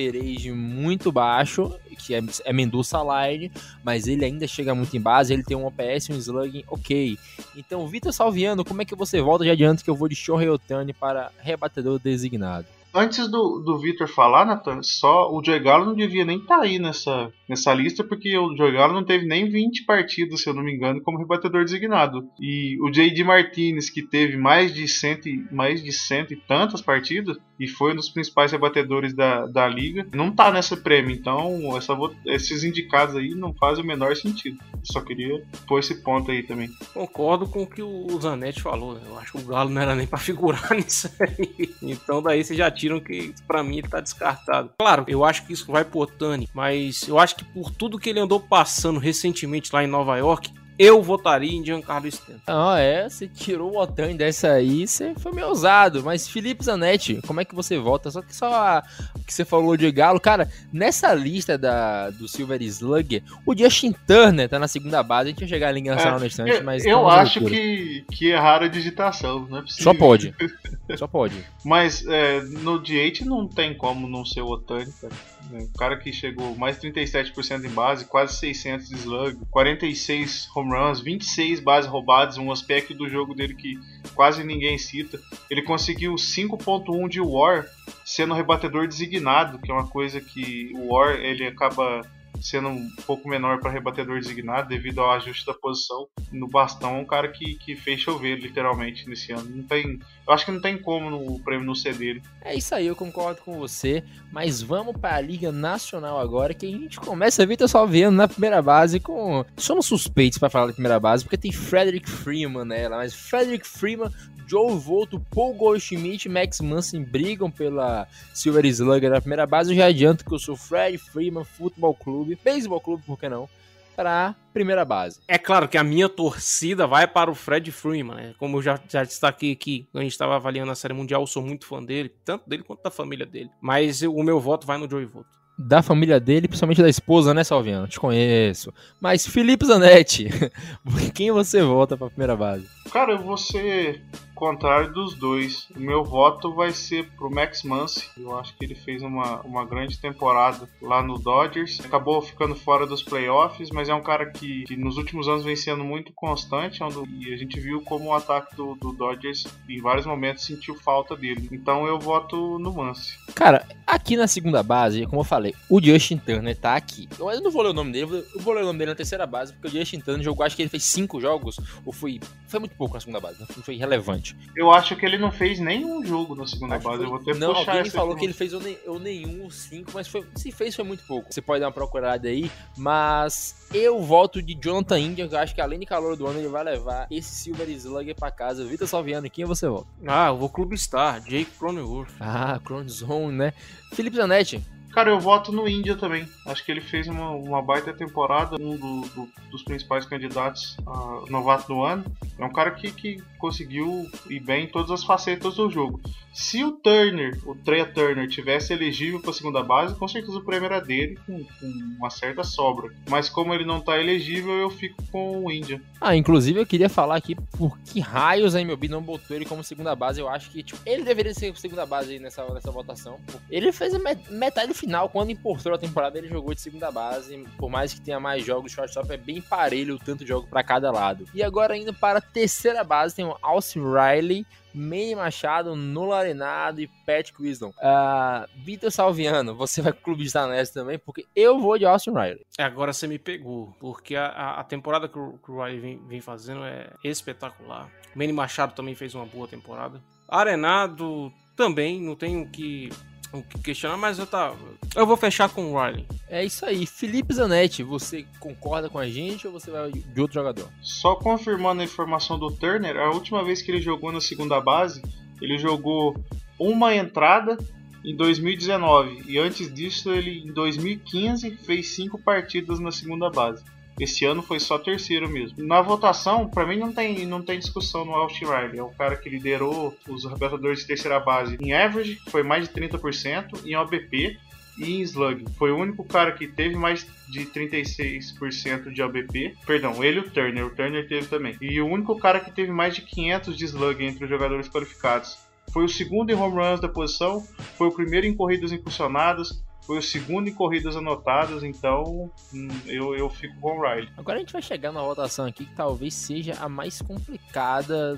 [0.53, 3.51] muito baixo, que é, é Mendonça Line,
[3.83, 7.17] mas ele ainda chega muito em base, ele tem um OPS um slugging ok.
[7.55, 9.45] Então, Vitor Salviano, como é que você volta?
[9.45, 12.67] Já adianto que eu vou de Shohei Otani para rebatedor designado.
[12.93, 16.63] Antes do, do Victor falar, Nathan, só o Joey Galo não devia nem estar tá
[16.63, 20.53] aí nessa, nessa lista, porque o Joey Galo não teve nem 20 partidas, se eu
[20.53, 22.27] não me engano, como rebatedor designado.
[22.39, 23.23] E o J.D.
[23.23, 27.95] Martinez, que teve mais de cento mais de cento e tantas partidas, e foi um
[27.95, 31.15] dos principais rebatedores da, da liga, não tá nessa prêmio.
[31.15, 34.57] Então, essa, esses indicados aí não fazem o menor sentido.
[34.83, 36.69] Só queria pôr esse ponto aí também.
[36.91, 38.95] Concordo com o que o Zanetti falou.
[38.95, 39.01] Né?
[39.05, 41.69] Eu acho que o Galo não era nem para figurar nisso aí.
[41.83, 44.71] Então, daí vocês já tiram que, para mim, ele tá descartado.
[44.79, 48.09] Claro, eu acho que isso vai pro Otani, mas eu acho que por tudo que
[48.09, 50.51] ele andou passando recentemente lá em Nova York,
[50.83, 52.41] eu votaria em Giancarlo Stanton.
[52.47, 53.07] Ah, é?
[53.07, 56.03] Você tirou o Otani dessa aí, você foi meio ousado.
[56.03, 58.09] Mas Felipe Zanetti, como é que você vota?
[58.09, 58.81] Só que só
[59.15, 63.93] o que você falou de Galo, cara, nessa lista da, do Silver Slugger, o Justin
[64.07, 65.27] Turner tá na segunda base.
[65.27, 66.83] A gente vai chegar ali em nacional é, no instante, mas.
[66.83, 69.83] Eu acho que, que erraram a digitação, não é possível.
[69.83, 70.33] Só pode.
[70.97, 71.35] Só pode.
[71.63, 75.13] Mas é, no D8 não tem como não ser o Otani, cara.
[75.53, 80.71] É, o cara que chegou mais 37% em base, quase 600 de slug, 46 home
[80.71, 83.79] runs, 26 bases roubadas, um aspecto do jogo dele que
[84.13, 85.19] quase ninguém cita.
[85.49, 87.65] Ele conseguiu 5.1 de WAR
[88.05, 92.01] sendo rebatedor designado, que é uma coisa que o WAR ele acaba
[92.41, 96.99] sendo um pouco menor para rebatedor designado devido ao ajuste da posição no bastão, é
[96.99, 99.47] um cara que, que fez chover literalmente nesse ano.
[99.49, 102.21] Não tem, eu acho que não tem como o prêmio não ser dele.
[102.41, 106.65] É isso aí, eu concordo com você, mas vamos para a Liga Nacional agora, que
[106.65, 110.73] a gente começa a Vitor Salviano na primeira base com somos suspeitos para falar da
[110.73, 114.11] primeira base, porque tem Frederick Freeman nela, mas Frederick Freeman
[114.51, 119.71] Joe Volto, Paul Goldschmidt e Max Manson brigam pela Silver Slugger na primeira base.
[119.71, 123.49] Eu já adianto que eu sou Fred Freeman Futebol Clube, Baseball Clube, por que não?
[123.95, 125.19] Para primeira base.
[125.27, 128.33] É claro que a minha torcida vai para o Fred Freeman, né?
[128.37, 131.27] Como eu já, já destaquei aqui, quando a gente estava avaliando a Série Mundial, eu
[131.27, 133.49] sou muito fã dele, tanto dele quanto da família dele.
[133.61, 137.33] Mas eu, o meu voto vai no Joey Volto da família dele, principalmente da esposa,
[137.33, 137.87] né, Salviano?
[137.87, 138.73] Te conheço.
[138.99, 140.29] Mas Felipe Zanetti,
[141.13, 142.67] quem você vota para a primeira base?
[142.91, 144.03] Cara, eu vou ser
[144.41, 145.67] contrário dos dois.
[145.75, 148.09] O meu voto vai ser pro Max Muncy.
[148.17, 151.79] Eu acho que ele fez uma, uma grande temporada lá no Dodgers.
[151.79, 155.55] Acabou ficando fora dos playoffs, mas é um cara que, que nos últimos anos vem
[155.55, 156.81] sendo muito constante.
[156.81, 156.87] É
[157.19, 161.15] e a gente viu como o ataque do, do Dodgers, em vários momentos, sentiu falta
[161.15, 161.47] dele.
[161.51, 163.13] Então eu voto no Muncy.
[163.35, 167.07] Cara, aqui na segunda base, como eu falei, o Justin Turner tá aqui.
[167.19, 169.27] Eu não vou ler o nome dele, eu vou ler o nome dele na terceira
[169.27, 172.19] base, porque o Justin Turner jogou, acho que ele fez cinco jogos, ou foi.
[172.47, 174.30] Foi muito pouco na segunda base, não foi relevante.
[174.55, 176.97] Eu acho que ele não fez nenhum jogo na segunda acho base.
[176.97, 177.05] Foi...
[177.05, 180.07] Eu vou ter não, alguém falou que ele fez ou, nem, ou nenhum, cinco, mas
[180.07, 181.31] foi, se fez foi muito pouco.
[181.31, 185.55] Você pode dar uma procurada aí, mas eu volto de Jonathan India, que eu acho
[185.55, 188.65] que além de calor do ano, ele vai levar esse Silver Slugger pra casa.
[188.65, 189.87] Vitor Salviano, quem você volta?
[190.05, 192.11] Ah, eu vou Clube Star, Jake Cronenworth.
[192.19, 193.53] Ah, Cronzone, né?
[193.93, 194.61] Felipe Zanetti,
[194.91, 196.27] Cara, eu voto no Índia também.
[196.45, 201.29] Acho que ele fez uma, uma baita temporada, um do, do, dos principais candidatos a
[201.29, 202.03] novato do ano.
[202.37, 206.01] É um cara que, que conseguiu ir bem em todas as facetas do jogo.
[206.33, 210.43] Se o Turner, o Trey Turner, tivesse elegível para a segunda base, com certeza o
[210.43, 211.67] prêmio era dele, com, com,
[211.97, 212.89] uma certa sobra.
[213.09, 215.81] Mas como ele não está elegível, eu fico com o Índia.
[215.99, 219.63] Ah, inclusive eu queria falar aqui por que raios a MLB não botou ele como
[219.63, 220.21] segunda base.
[220.21, 223.19] Eu acho que tipo, ele deveria ser segunda base nessa, nessa votação.
[223.49, 223.93] Ele fez
[224.29, 227.37] metade final, quando importou a temporada, ele jogou de segunda base.
[227.57, 230.91] Por mais que tenha mais jogos, o shortstop é bem parelho, tanto jogo para cada
[230.91, 231.25] lado.
[231.35, 236.81] E agora indo para a terceira base, tem o Alce Riley, Manny Machado, Nulo Arenado
[236.81, 237.69] e Pat Wisdom.
[237.69, 240.97] Uh, Vitor Salviano, você vai clubistar nessa também?
[240.97, 242.45] Porque eu vou de Austin Riley.
[242.57, 246.07] É, agora você me pegou, porque a, a temporada que o, que o Riley vem,
[246.07, 247.87] vem, fazendo é espetacular.
[248.15, 250.01] Manny Machado também fez uma boa temporada.
[250.27, 252.89] Arenado também, não tenho que
[253.33, 254.53] o que questionar, mas eu tá.
[254.95, 256.05] Eu vou fechar com o Riley.
[256.27, 256.85] É isso aí.
[256.85, 260.67] Felipe Zanetti, você concorda com a gente ou você vai de outro jogador?
[260.81, 265.01] Só confirmando a informação do Turner, a última vez que ele jogou na segunda base,
[265.41, 266.15] ele jogou
[266.59, 267.57] uma entrada
[268.03, 273.63] em 2019 e antes disso ele em 2015 fez cinco partidas na segunda base.
[273.99, 275.63] Esse ano foi só terceiro mesmo.
[275.63, 278.79] Na votação, para mim não tem, não tem discussão no Riley.
[278.79, 282.73] É o cara que liderou os arrebatadores de terceira base em average, foi mais de
[282.73, 284.37] 30%, em OBP
[284.77, 285.45] e em slug.
[285.57, 289.55] Foi o único cara que teve mais de 36% de OBP.
[289.65, 290.65] Perdão, ele e o Turner.
[290.65, 291.57] O Turner teve também.
[291.61, 295.37] E o único cara que teve mais de 500 de slug entre os jogadores qualificados.
[295.71, 297.45] Foi o segundo em home runs da posição,
[297.77, 303.13] foi o primeiro em corridas impulsionadas, foi o segundo em corridas anotadas, então hum, eu,
[303.13, 304.07] eu fico com o Riley.
[304.15, 308.17] Agora a gente vai chegar na votação aqui que talvez seja a mais complicada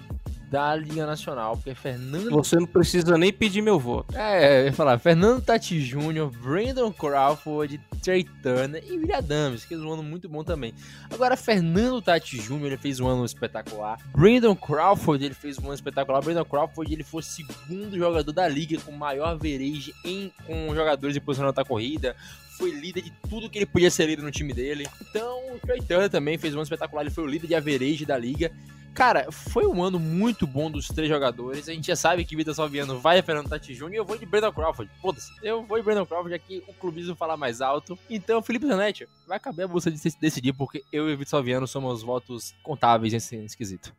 [0.54, 2.30] da Liga Nacional, porque Fernando.
[2.30, 4.16] Você não precisa nem pedir meu voto.
[4.16, 9.70] É, eu ia falar, Fernando Tati Jr., Brandon Crawford, Trey Turner e William Adams, que
[9.70, 10.72] fez um ano muito bom também.
[11.10, 13.98] Agora, Fernando Tati Jr., ele fez um ano espetacular.
[14.16, 16.22] Brandon Crawford, ele fez um ano espetacular.
[16.22, 21.18] Brandon Crawford, ele foi o segundo jogador da liga com maior verage em, com jogadores
[21.18, 22.16] em posição da corrida
[22.56, 24.88] foi líder de tudo que ele podia ser líder no time dele.
[25.02, 28.06] Então, o Trey Turner também fez um ano espetacular, ele foi o líder de average
[28.06, 28.52] da liga.
[28.94, 31.68] Cara, foi um ano muito bom dos três jogadores.
[31.68, 33.92] A gente já sabe que Vitor Salviano vai a Fernando Tati Jr.
[33.92, 34.92] e eu vou de Brandon Crawford.
[35.02, 37.98] Foda-se, eu vou de Brandon Crawford aqui, o clubismo falar mais alto.
[38.08, 42.04] Então, Felipe Zanetti, vai caber a você de decidir, porque eu e Vitor Salviano somos
[42.04, 43.94] votos contáveis nesse esquisito.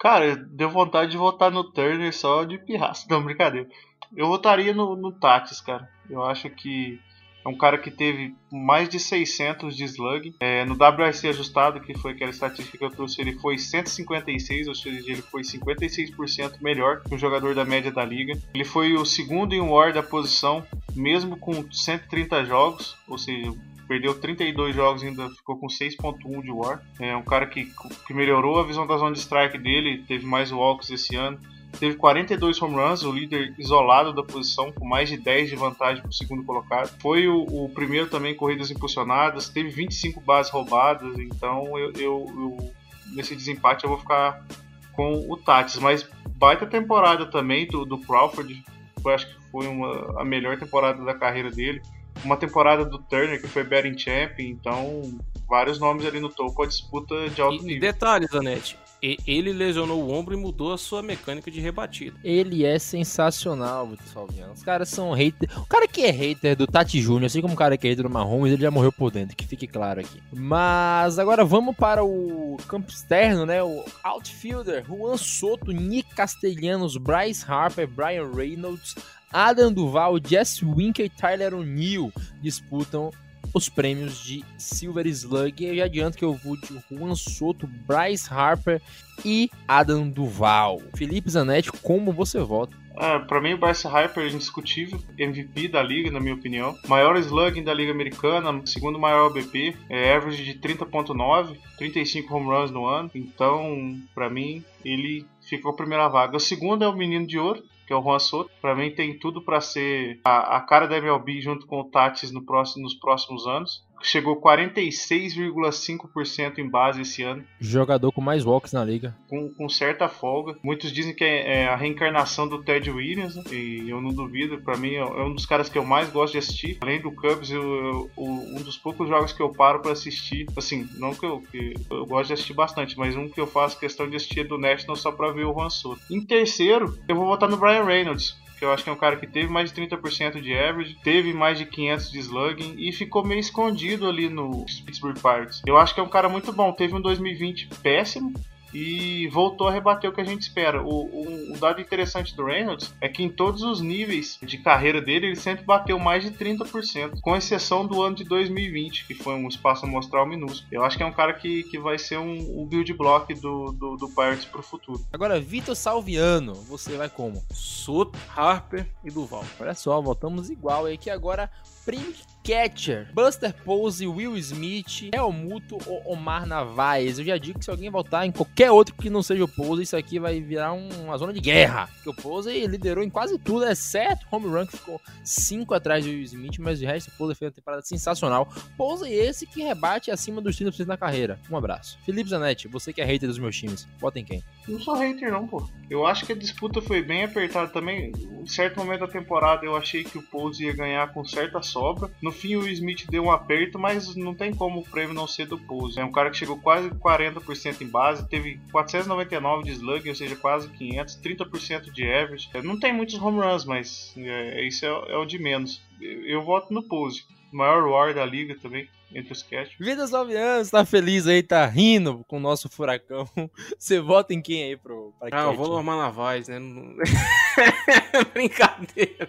[0.00, 3.06] Cara, deu vontade de votar no Turner só de pirraça.
[3.10, 3.68] Não, brincadeira.
[4.16, 5.88] Eu votaria no, no Tatis, cara.
[6.08, 6.98] Eu acho que
[7.44, 10.34] é um cara que teve mais de 600 de slug.
[10.40, 14.74] É, no WRC ajustado, que foi aquela estatística que eu trouxe, ele foi 156, ou
[14.74, 18.38] seja, ele foi 56% melhor que o jogador da média da liga.
[18.54, 20.64] Ele foi o segundo em WAR da posição,
[20.94, 23.52] mesmo com 130 jogos, ou seja,
[23.88, 26.82] perdeu 32 jogos ainda ficou com 6.1 de WAR.
[27.00, 27.68] É um cara que,
[28.06, 31.40] que melhorou a visão da zona de strike dele, teve mais walks esse ano
[31.78, 36.02] teve 42 home runs, o líder isolado da posição, com mais de 10 de vantagem
[36.02, 36.90] para o segundo colocado.
[37.00, 42.72] Foi o, o, primeiro também corridas impulsionadas, teve 25 bases roubadas, então eu, eu, eu,
[43.12, 44.44] nesse desempate eu vou ficar
[44.92, 45.78] com o Tatis.
[45.78, 48.62] Mas baita temporada também do, do Crawford,
[49.04, 51.80] eu acho que foi uma, a melhor temporada da carreira dele.
[52.24, 55.18] Uma temporada do Turner, que foi batting champ, então
[55.48, 57.76] vários nomes ali no topo, a disputa de alto e, nível.
[57.76, 62.18] E detalhes, Anete, ele lesionou o ombro e mudou a sua mecânica de rebatida.
[62.22, 64.52] Ele é sensacional, Vitor Salviano.
[64.52, 65.48] Os caras são hater.
[65.58, 68.04] O cara que é hater do Tati Júnior, assim como o cara que é hater
[68.04, 70.20] do Mahomes, ele já morreu por dentro, que fique claro aqui.
[70.32, 73.62] Mas agora vamos para o campo externo, né?
[73.62, 78.94] O outfielder, Juan Soto, Nick Castellanos, Bryce Harper, Brian Reynolds,
[79.32, 83.10] Adam Duval, Jess Winker e Tyler O'Neill disputam
[83.54, 85.64] os prêmios de Silver Slug.
[85.64, 88.80] Eu já adianto que eu vou de Juan Soto, Bryce Harper
[89.24, 90.80] e Adam Duval.
[90.94, 92.76] Felipe Zanetti, como você vota?
[92.96, 96.76] É, pra mim o Bryce Harper é indiscutível, MVP da liga, na minha opinião.
[96.86, 102.70] Maior slugging da liga americana, segundo maior OBP, é average de 30.9, 35 home runs
[102.70, 103.10] no ano.
[103.14, 106.36] Então, pra mim, ele ficou a primeira vaga.
[106.36, 108.48] O segundo é o Menino de Ouro, que é o Juan Soto.
[108.62, 112.30] Para mim tem tudo para ser a, a, cara da MLB junto com o Tatis
[112.30, 117.44] no próximo, nos próximos anos chegou 46,5% em base esse ano.
[117.60, 119.16] Jogador com mais walks na liga.
[119.28, 120.56] Com, com certa folga.
[120.62, 123.44] Muitos dizem que é, é a reencarnação do Ted Williams, né?
[123.52, 124.60] e eu não duvido.
[124.62, 126.78] Para mim é um dos caras que eu mais gosto de assistir.
[126.80, 130.46] Além do Cubs, eu, eu, um dos poucos jogos que eu paro para assistir.
[130.56, 133.78] Assim, não que eu, que eu gosto de assistir bastante, mas um que eu faço
[133.78, 136.00] questão de assistir é do National só para ver o Juan Soto.
[136.10, 139.16] Em terceiro, eu vou votar no Brian Reynolds que eu acho que é um cara
[139.16, 143.24] que teve mais de 30% de average, teve mais de 500 de slugging e ficou
[143.24, 145.62] meio escondido ali no Pittsburgh Pirates.
[145.66, 146.70] Eu acho que é um cara muito bom.
[146.70, 148.34] Teve um 2020 péssimo,
[148.72, 150.82] e voltou a rebater o que a gente espera.
[150.82, 155.00] O, o, o, dado interessante do Reynolds é que em todos os níveis de carreira
[155.00, 159.34] dele, ele sempre bateu mais de 30%, com exceção do ano de 2020, que foi
[159.34, 160.68] um espaço amostral minúsculo.
[160.70, 163.72] Eu acho que é um cara que, que vai ser um, um build block do,
[163.72, 165.04] do, do Pirates pro futuro.
[165.12, 167.42] Agora, Vitor Salviano, você vai como?
[167.52, 169.44] Soto, Harper e Duval.
[169.58, 171.50] Olha só, voltamos igual aí que agora
[171.84, 173.08] prêmio catcher.
[173.12, 177.18] Buster Pose, Will Smith, Helmuto ou Omar Narvaez.
[177.18, 179.82] Eu já digo que se alguém voltar em qualquer outro que não seja o Pose,
[179.82, 181.88] isso aqui vai virar um, uma zona de guerra.
[181.94, 186.10] Porque o Pose liderou em quase tudo, exceto home run que ficou 5 atrás do
[186.10, 188.48] Will Smith, mas de resto o Pose fez uma temporada sensacional.
[188.76, 191.38] Pose esse que rebate acima dos 30% na carreira.
[191.50, 191.98] Um abraço.
[192.04, 194.42] Felipe Zanetti, você que é hater dos meus times, vota em quem?
[194.66, 195.68] Não sou hater não, pô.
[195.88, 198.12] Eu acho que a disputa foi bem apertada também.
[198.40, 202.10] Em certo momento da temporada eu achei que o Pose ia ganhar com certa sobra.
[202.22, 205.46] No fim o Smith deu um aperto, mas não tem como o prêmio não ser
[205.46, 205.98] do Pose.
[205.98, 210.36] É um cara que chegou quase 40% em base, teve 499 de slug, ou seja,
[210.36, 212.48] quase 500, 30% de average.
[212.62, 215.82] Não tem muitos home runs, mas é, isso é, é o de menos.
[216.00, 217.24] Eu voto no Pose.
[217.52, 219.76] Maior war da liga também entre os cast.
[219.78, 223.28] Vidas 9 anos, tá feliz aí, tá rindo com o nosso furacão.
[223.76, 226.58] Você vota em quem aí pro pra Ah, eu vou no Armar Navaz, né?
[228.32, 229.28] Brincadeira.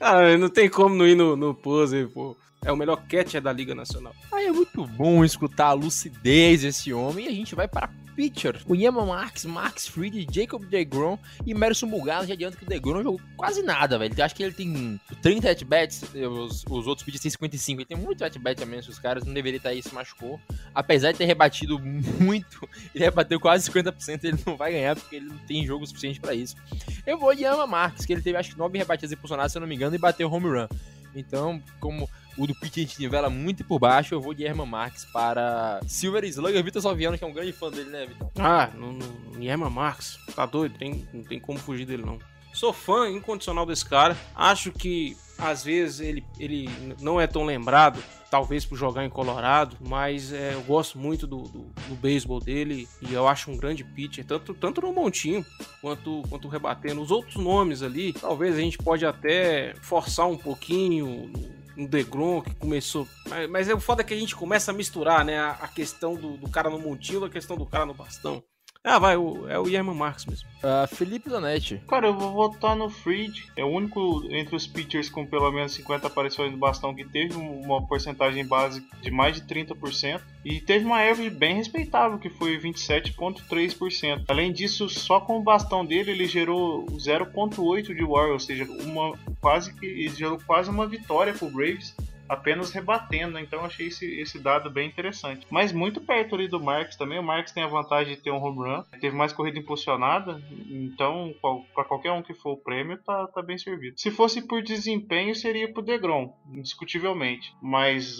[0.00, 2.36] Ah, não tem como não ir no, no pose, pô.
[2.64, 4.14] É o melhor catcher da Liga Nacional.
[4.32, 8.60] Aí é muito bom escutar a lucidez desse homem e a gente vai para pitcher.
[8.66, 12.26] O Yama Marks, Max Fried, Jacob DeGrom e Merson Bulgaro.
[12.26, 14.14] Já adianta que o DeGrom jogou quase nada, velho.
[14.22, 17.80] Acho que ele tem 30 at-bats, os, os outros têm 55.
[17.80, 20.40] Ele tem muito at-bat a menos que os caras, não deveria estar aí, se machucou.
[20.74, 25.26] Apesar de ter rebatido muito, ele rebateu quase 50%, ele não vai ganhar porque ele
[25.26, 26.56] não tem jogo suficiente para isso.
[27.06, 29.68] Eu vou de Yama que ele teve acho que 9 rebatidas impulsionadas, se eu não
[29.68, 30.68] me engano, e bateu home run.
[31.14, 34.66] Então, como o do Pitt a gente nivela muito por baixo, eu vou de Herman
[34.66, 38.30] Marques para Silver Slugger, Vitor Salviano, que é um grande fã dele, né, Vitor?
[38.38, 42.18] Ah, no, no, Herman Marques, tá doido, tem, não tem como fugir dele não.
[42.52, 46.68] Sou fã incondicional desse cara, acho que às vezes ele, ele
[47.00, 48.02] não é tão lembrado,
[48.34, 52.88] talvez por jogar em Colorado, mas é, eu gosto muito do, do, do beisebol dele
[53.00, 55.46] e eu acho um grande pitcher, tanto, tanto no montinho
[55.80, 57.00] quanto, quanto rebatendo.
[57.00, 61.30] Os outros nomes ali, talvez a gente pode até forçar um pouquinho
[61.76, 63.06] no Degrom, que começou.
[63.28, 65.38] Mas, mas é o foda que a gente começa a misturar, né?
[65.38, 68.42] A, a questão do, do, cara no montinho a questão do cara no bastão.
[68.86, 70.46] Ah, vai, o, é o Yerman Marques mesmo.
[70.58, 71.80] Uh, Felipe Zanetti.
[71.88, 73.46] Cara, eu vou votar no Freed.
[73.56, 77.34] É o único entre os pitchers com pelo menos 50 aparições no bastão que teve
[77.34, 80.20] uma porcentagem base de mais de 30%.
[80.44, 84.24] E teve uma average bem respeitável, que foi 27,3%.
[84.28, 89.18] Além disso, só com o bastão dele ele gerou 0,8 de war, ou seja, uma,
[89.40, 91.96] quase que gerou quase uma vitória pro Braves
[92.28, 93.38] apenas rebatendo.
[93.38, 95.46] Então achei esse, esse dado bem interessante.
[95.50, 97.18] Mas muito perto ali do Marques também.
[97.18, 98.82] O Marques tem a vantagem de ter um home run.
[99.00, 100.42] Teve mais corrida impulsionada.
[100.68, 101.34] Então,
[101.74, 103.98] para qualquer um que for o prêmio, tá, tá bem servido.
[103.98, 107.54] Se fosse por desempenho, seria pro Degrom, indiscutivelmente.
[107.62, 108.18] Mas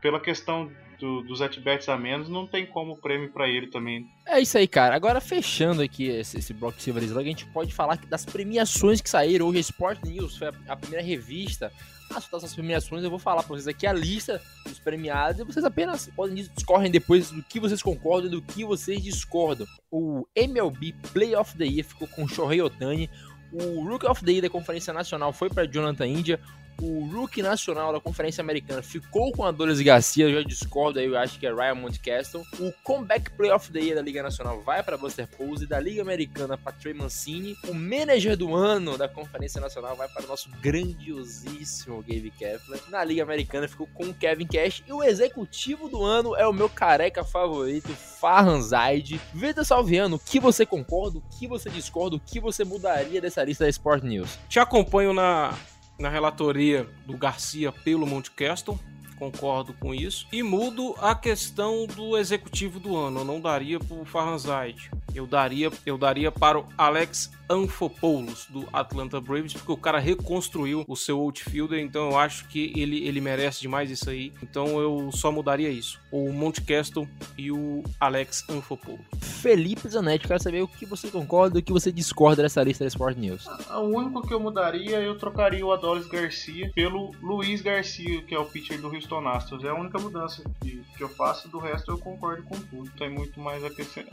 [0.00, 4.06] pela questão do, dos at-bats a menos, não tem como prêmio para ele também.
[4.26, 4.94] É isso aí, cara.
[4.94, 9.00] Agora, fechando aqui esse, esse bloco de Silver Slug, a gente pode falar das premiações
[9.00, 9.46] que saíram.
[9.46, 11.72] Hoje, a Sport News foi a, a primeira revista
[12.10, 15.64] assustar essas premiações, eu vou falar pra vocês aqui a lista dos premiados e vocês
[15.64, 19.66] apenas podem discorrem depois do que vocês concordam e do que vocês discordam.
[19.90, 23.10] O MLB Play of the Year ficou com Shohei Otani,
[23.52, 26.40] o Rookie of the Year da Conferência Nacional foi para Jonathan India,
[26.80, 31.06] o rookie nacional da Conferência Americana ficou com a Doris Garcia, eu já discordo aí,
[31.06, 32.44] eu acho que é Ryan Mountcastle.
[32.58, 36.72] O Comeback Playoff Day da Liga Nacional vai para Buster Posey, da Liga Americana para
[36.72, 37.56] Trey Mancini.
[37.68, 42.80] O Manager do Ano da Conferência Nacional vai para o nosso grandiosíssimo Gabe Kepler.
[42.88, 44.82] Na Liga Americana ficou com o Kevin Cash.
[44.86, 49.20] E o Executivo do Ano é o meu careca favorito, Farhan Zaid.
[49.32, 53.42] Vitor Salviano, o que você concorda, o que você discorda, o que você mudaria dessa
[53.42, 54.38] lista da Sport News?
[54.48, 55.54] Te acompanho na
[55.98, 58.78] na relatoria do Garcia pelo Monte Castle,
[59.16, 60.26] concordo com isso.
[60.32, 63.20] E mudo a questão do executivo do ano.
[63.20, 64.90] Eu não daria para o Farhanzide.
[65.14, 70.84] Eu daria, eu daria para o Alex Anfopoulos, do Atlanta Braves, porque o cara reconstruiu
[70.86, 74.32] o seu outfielder, então eu acho que ele, ele merece demais isso aí.
[74.42, 76.00] Então eu só mudaria isso.
[76.10, 77.08] O Monte Castle
[77.38, 79.06] e o Alex Anfopoulos.
[79.20, 82.84] Felipe Zanetti, quero saber o que você concorda e o que você discorda dessa lista
[82.84, 83.46] da Sport News.
[83.70, 88.38] O único que eu mudaria, eu trocaria o Adolis Garcia pelo Luiz Garcia, que é
[88.38, 89.64] o pitcher do Houston Astros.
[89.64, 92.90] É a única mudança que, que eu faço, do resto eu concordo com tudo.
[92.98, 93.68] Tem muito mais a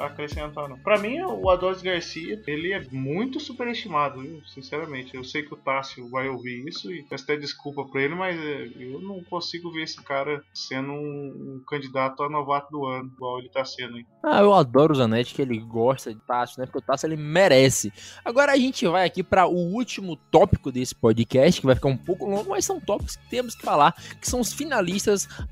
[0.05, 0.77] acrescentar, não.
[0.77, 4.41] Pra mim, o Adolis Garcia, ele é muito superestimado, viu?
[4.45, 5.15] sinceramente.
[5.15, 8.37] Eu sei que o Tássio vai ouvir isso e peço até desculpa pra ele, mas
[8.37, 13.11] é, eu não consigo ver esse cara sendo um, um candidato a novato do ano,
[13.15, 14.05] igual ele tá sendo aí.
[14.23, 16.65] Ah, eu adoro o Zanetti, que ele gosta de Tássio, né?
[16.65, 17.91] Porque o Tássio ele merece.
[18.23, 21.97] Agora a gente vai aqui para o último tópico desse podcast, que vai ficar um
[21.97, 24.82] pouco longo, mas são tópicos que temos que falar, que são os finalistas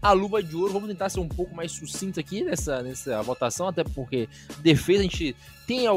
[0.02, 0.74] à luva de ouro.
[0.74, 4.28] Vamos tentar ser um pouco mais sucinto aqui nessa, nessa votação, até porque
[4.62, 5.36] defesa a gente
[5.68, 5.88] tem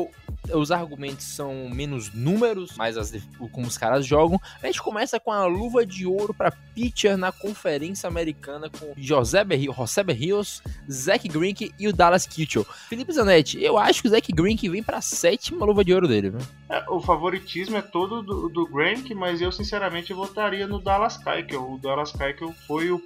[0.52, 3.12] os argumentos são menos números, mas as,
[3.52, 4.40] como os caras jogam.
[4.62, 9.42] A gente começa com a luva de ouro para pitcher na Conferência Americana com José
[9.42, 12.64] Berrios, José Berrios, Zach Greinke e o Dallas Kitchell.
[12.88, 16.06] Felipe Zanetti, eu acho que o Zach Greinke vem para a sétima luva de ouro
[16.06, 16.38] dele, né?
[16.68, 18.68] É, o favoritismo é todo do, do
[19.16, 21.72] mas eu sinceramente votaria no Dallas Keuchel.
[21.72, 22.98] O Dallas Keuchel foi o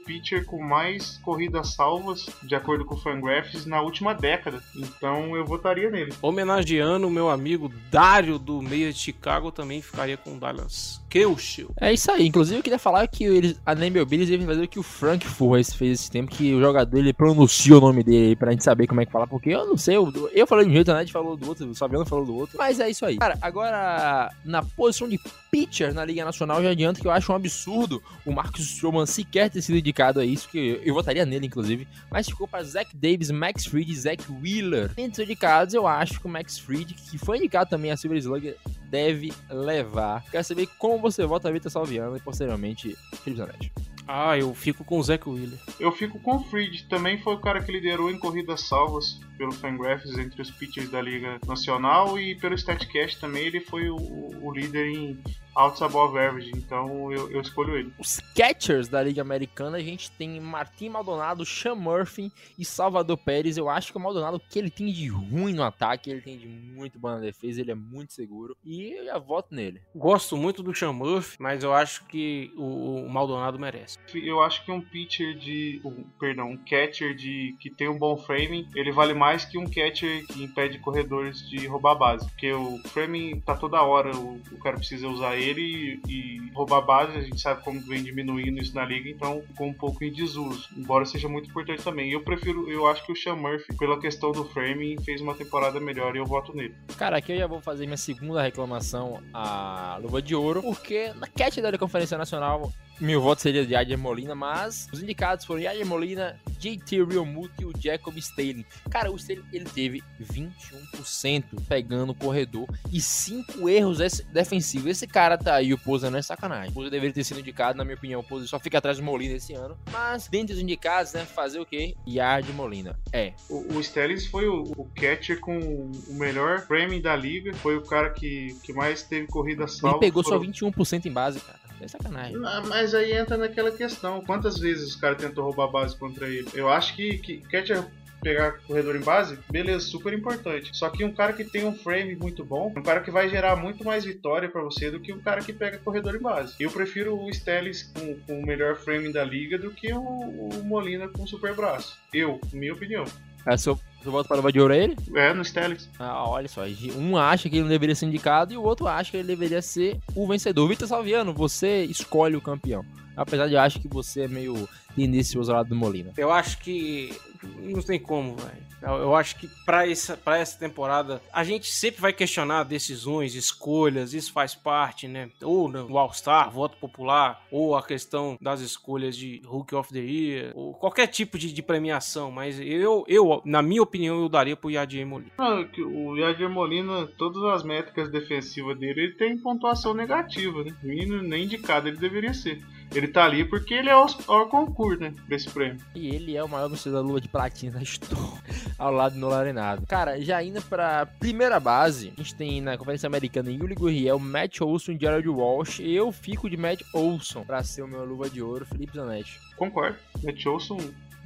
[0.46, 4.62] com mais corridas salvas, de acordo com o Fangraphs, na última década.
[4.76, 6.12] Então eu votaria nele.
[6.22, 11.70] Homenageando o meu amigo Dário do meio de Chicago, também ficaria com o Dallas Keuchel.
[11.80, 12.26] É isso aí.
[12.26, 15.26] Inclusive eu queria falar que eles, a Name Bills deve fazer o que o Frank
[15.26, 18.64] Forrest fez esse tempo, que o jogador ele pronuncia o nome dele aí pra gente
[18.64, 20.90] saber como é que fala, porque eu não sei, eu, eu falei de um jeito,
[20.90, 23.16] a Ned falou do outro, o Sabiano falou do outro, mas é isso aí.
[23.16, 25.18] Cara, Agora, na posição de
[25.50, 29.48] pitcher na Liga Nacional, já adianto que eu acho um absurdo o Marcos Stroman sequer
[29.48, 33.30] ter sido indicado a isso, que eu votaria nele, inclusive, mas ficou para Zach Davis,
[33.30, 34.90] Max Fried e Zach Wheeler.
[34.96, 38.18] Entre os indicados, eu acho que o Max Fried, que foi indicado também a Silver
[38.18, 38.56] Slugger,
[38.88, 40.24] deve levar.
[40.30, 43.72] Quero saber como você vota Vitor Salviano e posteriormente Felipe Zanetti.
[44.10, 45.58] Ah, eu fico com o Zach Wheeler.
[45.78, 49.52] Eu fico com o Fried, também foi o cara que liderou em corridas salvas pelo
[49.52, 54.50] Fangraphs entre os pitchers da Liga Nacional e pelo StatCast também ele foi o, o
[54.50, 55.22] líder em
[55.58, 57.92] outs above average, então eu, eu, escolho ele.
[57.98, 63.56] Os catchers da Liga Americana, a gente tem Martim Maldonado, Sean Murphy e Salvador Pérez.
[63.56, 66.36] Eu acho que o Maldonado, o que ele tem de ruim no ataque, ele tem
[66.36, 69.80] de muito bom na defesa, ele é muito seguro e eu já voto nele.
[69.94, 73.98] Gosto muito do Sean Murphy, mas eu acho que o, o Maldonado merece.
[74.14, 78.16] Eu acho que um pitcher de, um, perdão, um catcher de que tem um bom
[78.16, 82.28] framing, ele vale mais mais que um catcher que impede corredores de roubar a base.
[82.28, 86.82] Porque o framing tá toda hora, o, o cara precisa usar ele e, e, roubar
[86.82, 90.12] base, a gente sabe como vem diminuindo isso na liga, então ficou um pouco em
[90.12, 90.68] desuso.
[90.76, 92.10] Embora seja muito importante também.
[92.10, 95.78] Eu prefiro, eu acho que o Sean Murphy, pela questão do framing, fez uma temporada
[95.78, 96.74] melhor e eu voto nele.
[96.96, 101.26] Cara, aqui eu já vou fazer minha segunda reclamação à Luva de Ouro, porque na
[101.26, 105.86] catch da Conferência Nacional meu voto seria de Yadier Molina, mas os indicados foram Yadier
[105.86, 108.64] Molina, JT Realmuto e o Jacob Stalin.
[108.90, 113.98] Cara, o Stalin ele teve 21% pegando o corredor e 5 erros
[114.32, 114.90] defensivos.
[114.90, 116.70] Esse cara tá aí, o Pousa não é sacanagem.
[116.70, 118.20] O Pousa deveria ter sido indicado, na minha opinião.
[118.20, 119.78] O Pousa só fica atrás do Molina esse ano.
[119.92, 121.94] Mas, dentre os indicados, né, fazer o quê?
[122.06, 122.98] Yadier Molina.
[123.12, 123.32] É.
[123.48, 123.82] O, o
[124.30, 127.54] foi o, o, catcher com o melhor framing da liga.
[127.54, 129.96] Foi o cara que, que mais teve corrida salva.
[129.96, 130.40] Ele pegou foram...
[130.40, 131.67] só 21% em base, cara.
[131.80, 132.36] É sacanagem.
[132.44, 134.20] Ah, mas aí entra naquela questão.
[134.22, 136.48] Quantas vezes os caras tentou roubar a base contra ele?
[136.54, 137.84] Eu acho que, que catcher
[138.20, 140.76] pegar corredor em base, beleza, super importante.
[140.76, 143.56] Só que um cara que tem um frame muito bom, um cara que vai gerar
[143.56, 146.54] muito mais vitória para você do que um cara que pega corredor em base.
[146.58, 150.64] Eu prefiro o Stellis com, com o melhor frame da liga do que o, o
[150.64, 151.98] Molina com super braço.
[152.12, 153.04] Eu, minha opinião.
[153.46, 154.96] É seu, seu voto para o de ouro é ele?
[155.14, 155.88] É, no Stellix.
[155.98, 156.62] Ah, olha só.
[156.96, 159.60] Um acha que ele não deveria ser indicado e o outro acha que ele deveria
[159.60, 160.68] ser o vencedor.
[160.68, 162.84] Vitor Salviano, você escolhe o campeão.
[163.16, 166.12] Apesar de eu acho que você é meio tendencioso ao lado do Molina.
[166.16, 167.12] Eu acho que
[167.42, 168.68] não tem como, velho.
[168.80, 174.14] Eu acho que para essa, pra essa temporada a gente sempre vai questionar decisões, escolhas,
[174.14, 175.30] isso faz parte, né?
[175.42, 180.52] Ou no All-Star, voto popular, ou a questão das escolhas de Rookie of the Year,
[180.54, 184.70] ou qualquer tipo de, de premiação, mas eu, eu, na minha opinião, eu daria pro
[184.70, 185.32] Yadier Molina.
[185.38, 190.72] O Yadier Molina, todas as métricas defensivas dele, ele tem pontuação negativa, né?
[190.82, 192.62] Nem indicado ele deveria ser.
[192.94, 195.14] Ele tá ali porque ele é o, o concurso, né?
[195.28, 195.78] Desse prêmio.
[195.94, 198.42] E ele é o maior vencedor da Lua de Platina da história,
[198.78, 199.86] ao lado do Nolarenado.
[199.86, 204.60] Cara, já indo pra primeira base, a gente tem na Conferência Americana Yuli Gurriel, Matt
[204.60, 205.80] Olson e Jared Walsh.
[205.80, 209.38] Eu fico de Matt Olson pra ser o meu luva de ouro, Felipe Zanetti.
[209.56, 209.98] Concordo.
[210.22, 210.78] Matt Olson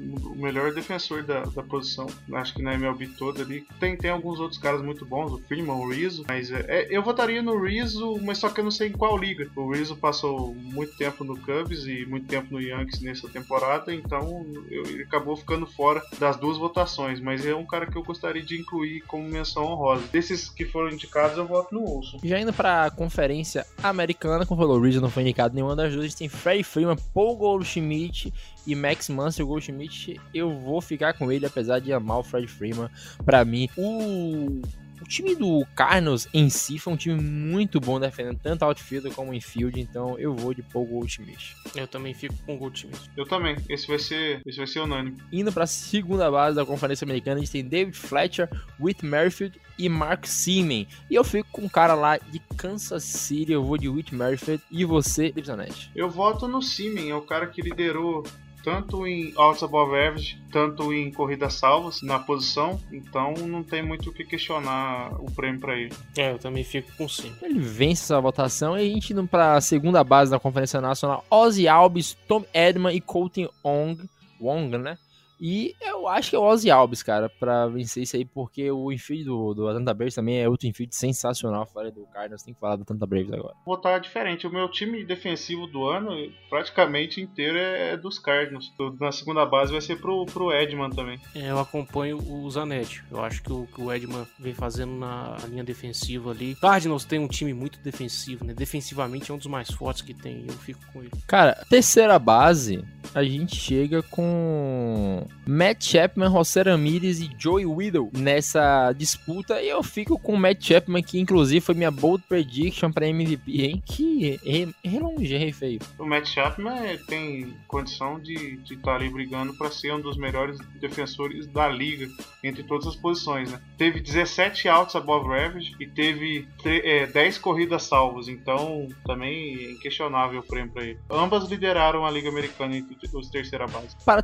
[0.02, 3.66] o melhor defensor da, da posição, acho que na MLB toda ali.
[3.78, 7.02] Tem, tem alguns outros caras muito bons, o Freeman, o Rizzo, mas é, é, eu
[7.02, 9.48] votaria no Rizzo, mas só que eu não sei em qual liga.
[9.54, 14.44] O Rizzo passou muito tempo no Cubs e muito tempo no Yankees nessa temporada, então
[14.70, 18.42] eu, ele acabou ficando fora das duas votações, mas é um cara que eu gostaria
[18.42, 20.04] de incluir como menção honrosa.
[20.12, 22.18] Desses que foram indicados, eu voto no Olson.
[22.22, 25.94] Já indo para a conferência americana, como falou, o Rizzo não foi indicado nenhuma das
[25.94, 28.32] duas, tem Freddie Freeman, Paul Goldschmidt
[28.66, 32.46] e Max Muncy, o Goldschmidt, eu vou ficar com ele, apesar de amar o Fred
[32.46, 32.88] Freeman.
[33.24, 34.62] Para mim, o
[35.02, 39.34] o time do Carlos em si foi um time muito bom defendendo tanto outfield como
[39.34, 41.56] infield, então eu vou de Paul Goldschmidt.
[41.74, 43.10] Eu também fico com o Goldschmidt.
[43.16, 43.56] Eu também.
[43.68, 45.16] Esse vai ser, esse vai ser unânime.
[45.32, 48.48] Indo para a segunda base da Conferência Americana, a gente tem David Fletcher,
[48.78, 50.86] Whit Merrifield e Mark Seaman.
[51.10, 54.62] E eu fico com um cara lá de Kansas City, eu vou de Whit Merrifield.
[54.70, 58.22] E você, David Eu voto no Seaman, é o cara que liderou
[58.62, 64.10] tanto em outs above average, tanto em corridas salvas na posição, então não tem muito
[64.10, 65.92] o que questionar o prêmio para ele.
[66.16, 67.32] É, eu também fico com sim.
[67.42, 71.24] Ele vence essa votação e a gente indo para a segunda base da Conferência Nacional,
[71.30, 74.08] Ozzy Alves, Tom Edman e Colton Wong,
[74.40, 74.98] Wong, né?
[75.44, 78.92] E eu acho que é o Ozzy Alves, cara, pra vencer isso aí, porque o
[78.92, 81.66] infield do, do Atlanta Braves também é outro infield sensacional.
[81.66, 83.56] Falei do Cardinals, tem que falar do Atlanta Braves agora.
[83.66, 84.46] Vou estar diferente.
[84.46, 86.12] O meu time defensivo do ano,
[86.48, 88.72] praticamente inteiro, é dos Cardinals.
[89.00, 91.18] Na segunda base vai ser pro, pro Edman também.
[91.34, 93.02] É, eu acompanho o Zanetti.
[93.10, 96.54] Eu acho que o que o Edman vem fazendo na linha defensiva ali.
[96.54, 98.54] Cardinals tem um time muito defensivo, né?
[98.54, 100.44] Defensivamente é um dos mais fortes que tem.
[100.46, 101.10] Eu fico com ele.
[101.26, 108.92] Cara, terceira base, a gente chega com Matt Chapman, José Ramirez e Joey Widow nessa
[108.92, 109.60] disputa.
[109.60, 113.62] E eu fico com o Matt Chapman, que inclusive foi minha bold prediction para MVP,
[113.62, 113.82] hein?
[113.84, 114.38] Que
[114.84, 115.80] relongei feio.
[115.98, 120.58] O Matt Chapman tem condição de estar tá ali brigando para ser um dos melhores
[120.80, 122.08] defensores da liga
[122.42, 123.60] entre todas as posições, né?
[123.76, 130.40] Teve 17 outs above average e teve é, 10 corridas salvas, então também é inquestionável
[130.40, 130.98] o prêmio para ele.
[131.10, 133.96] Ambas lideraram a Liga Americana entre os terceira base.
[134.04, 134.22] Para a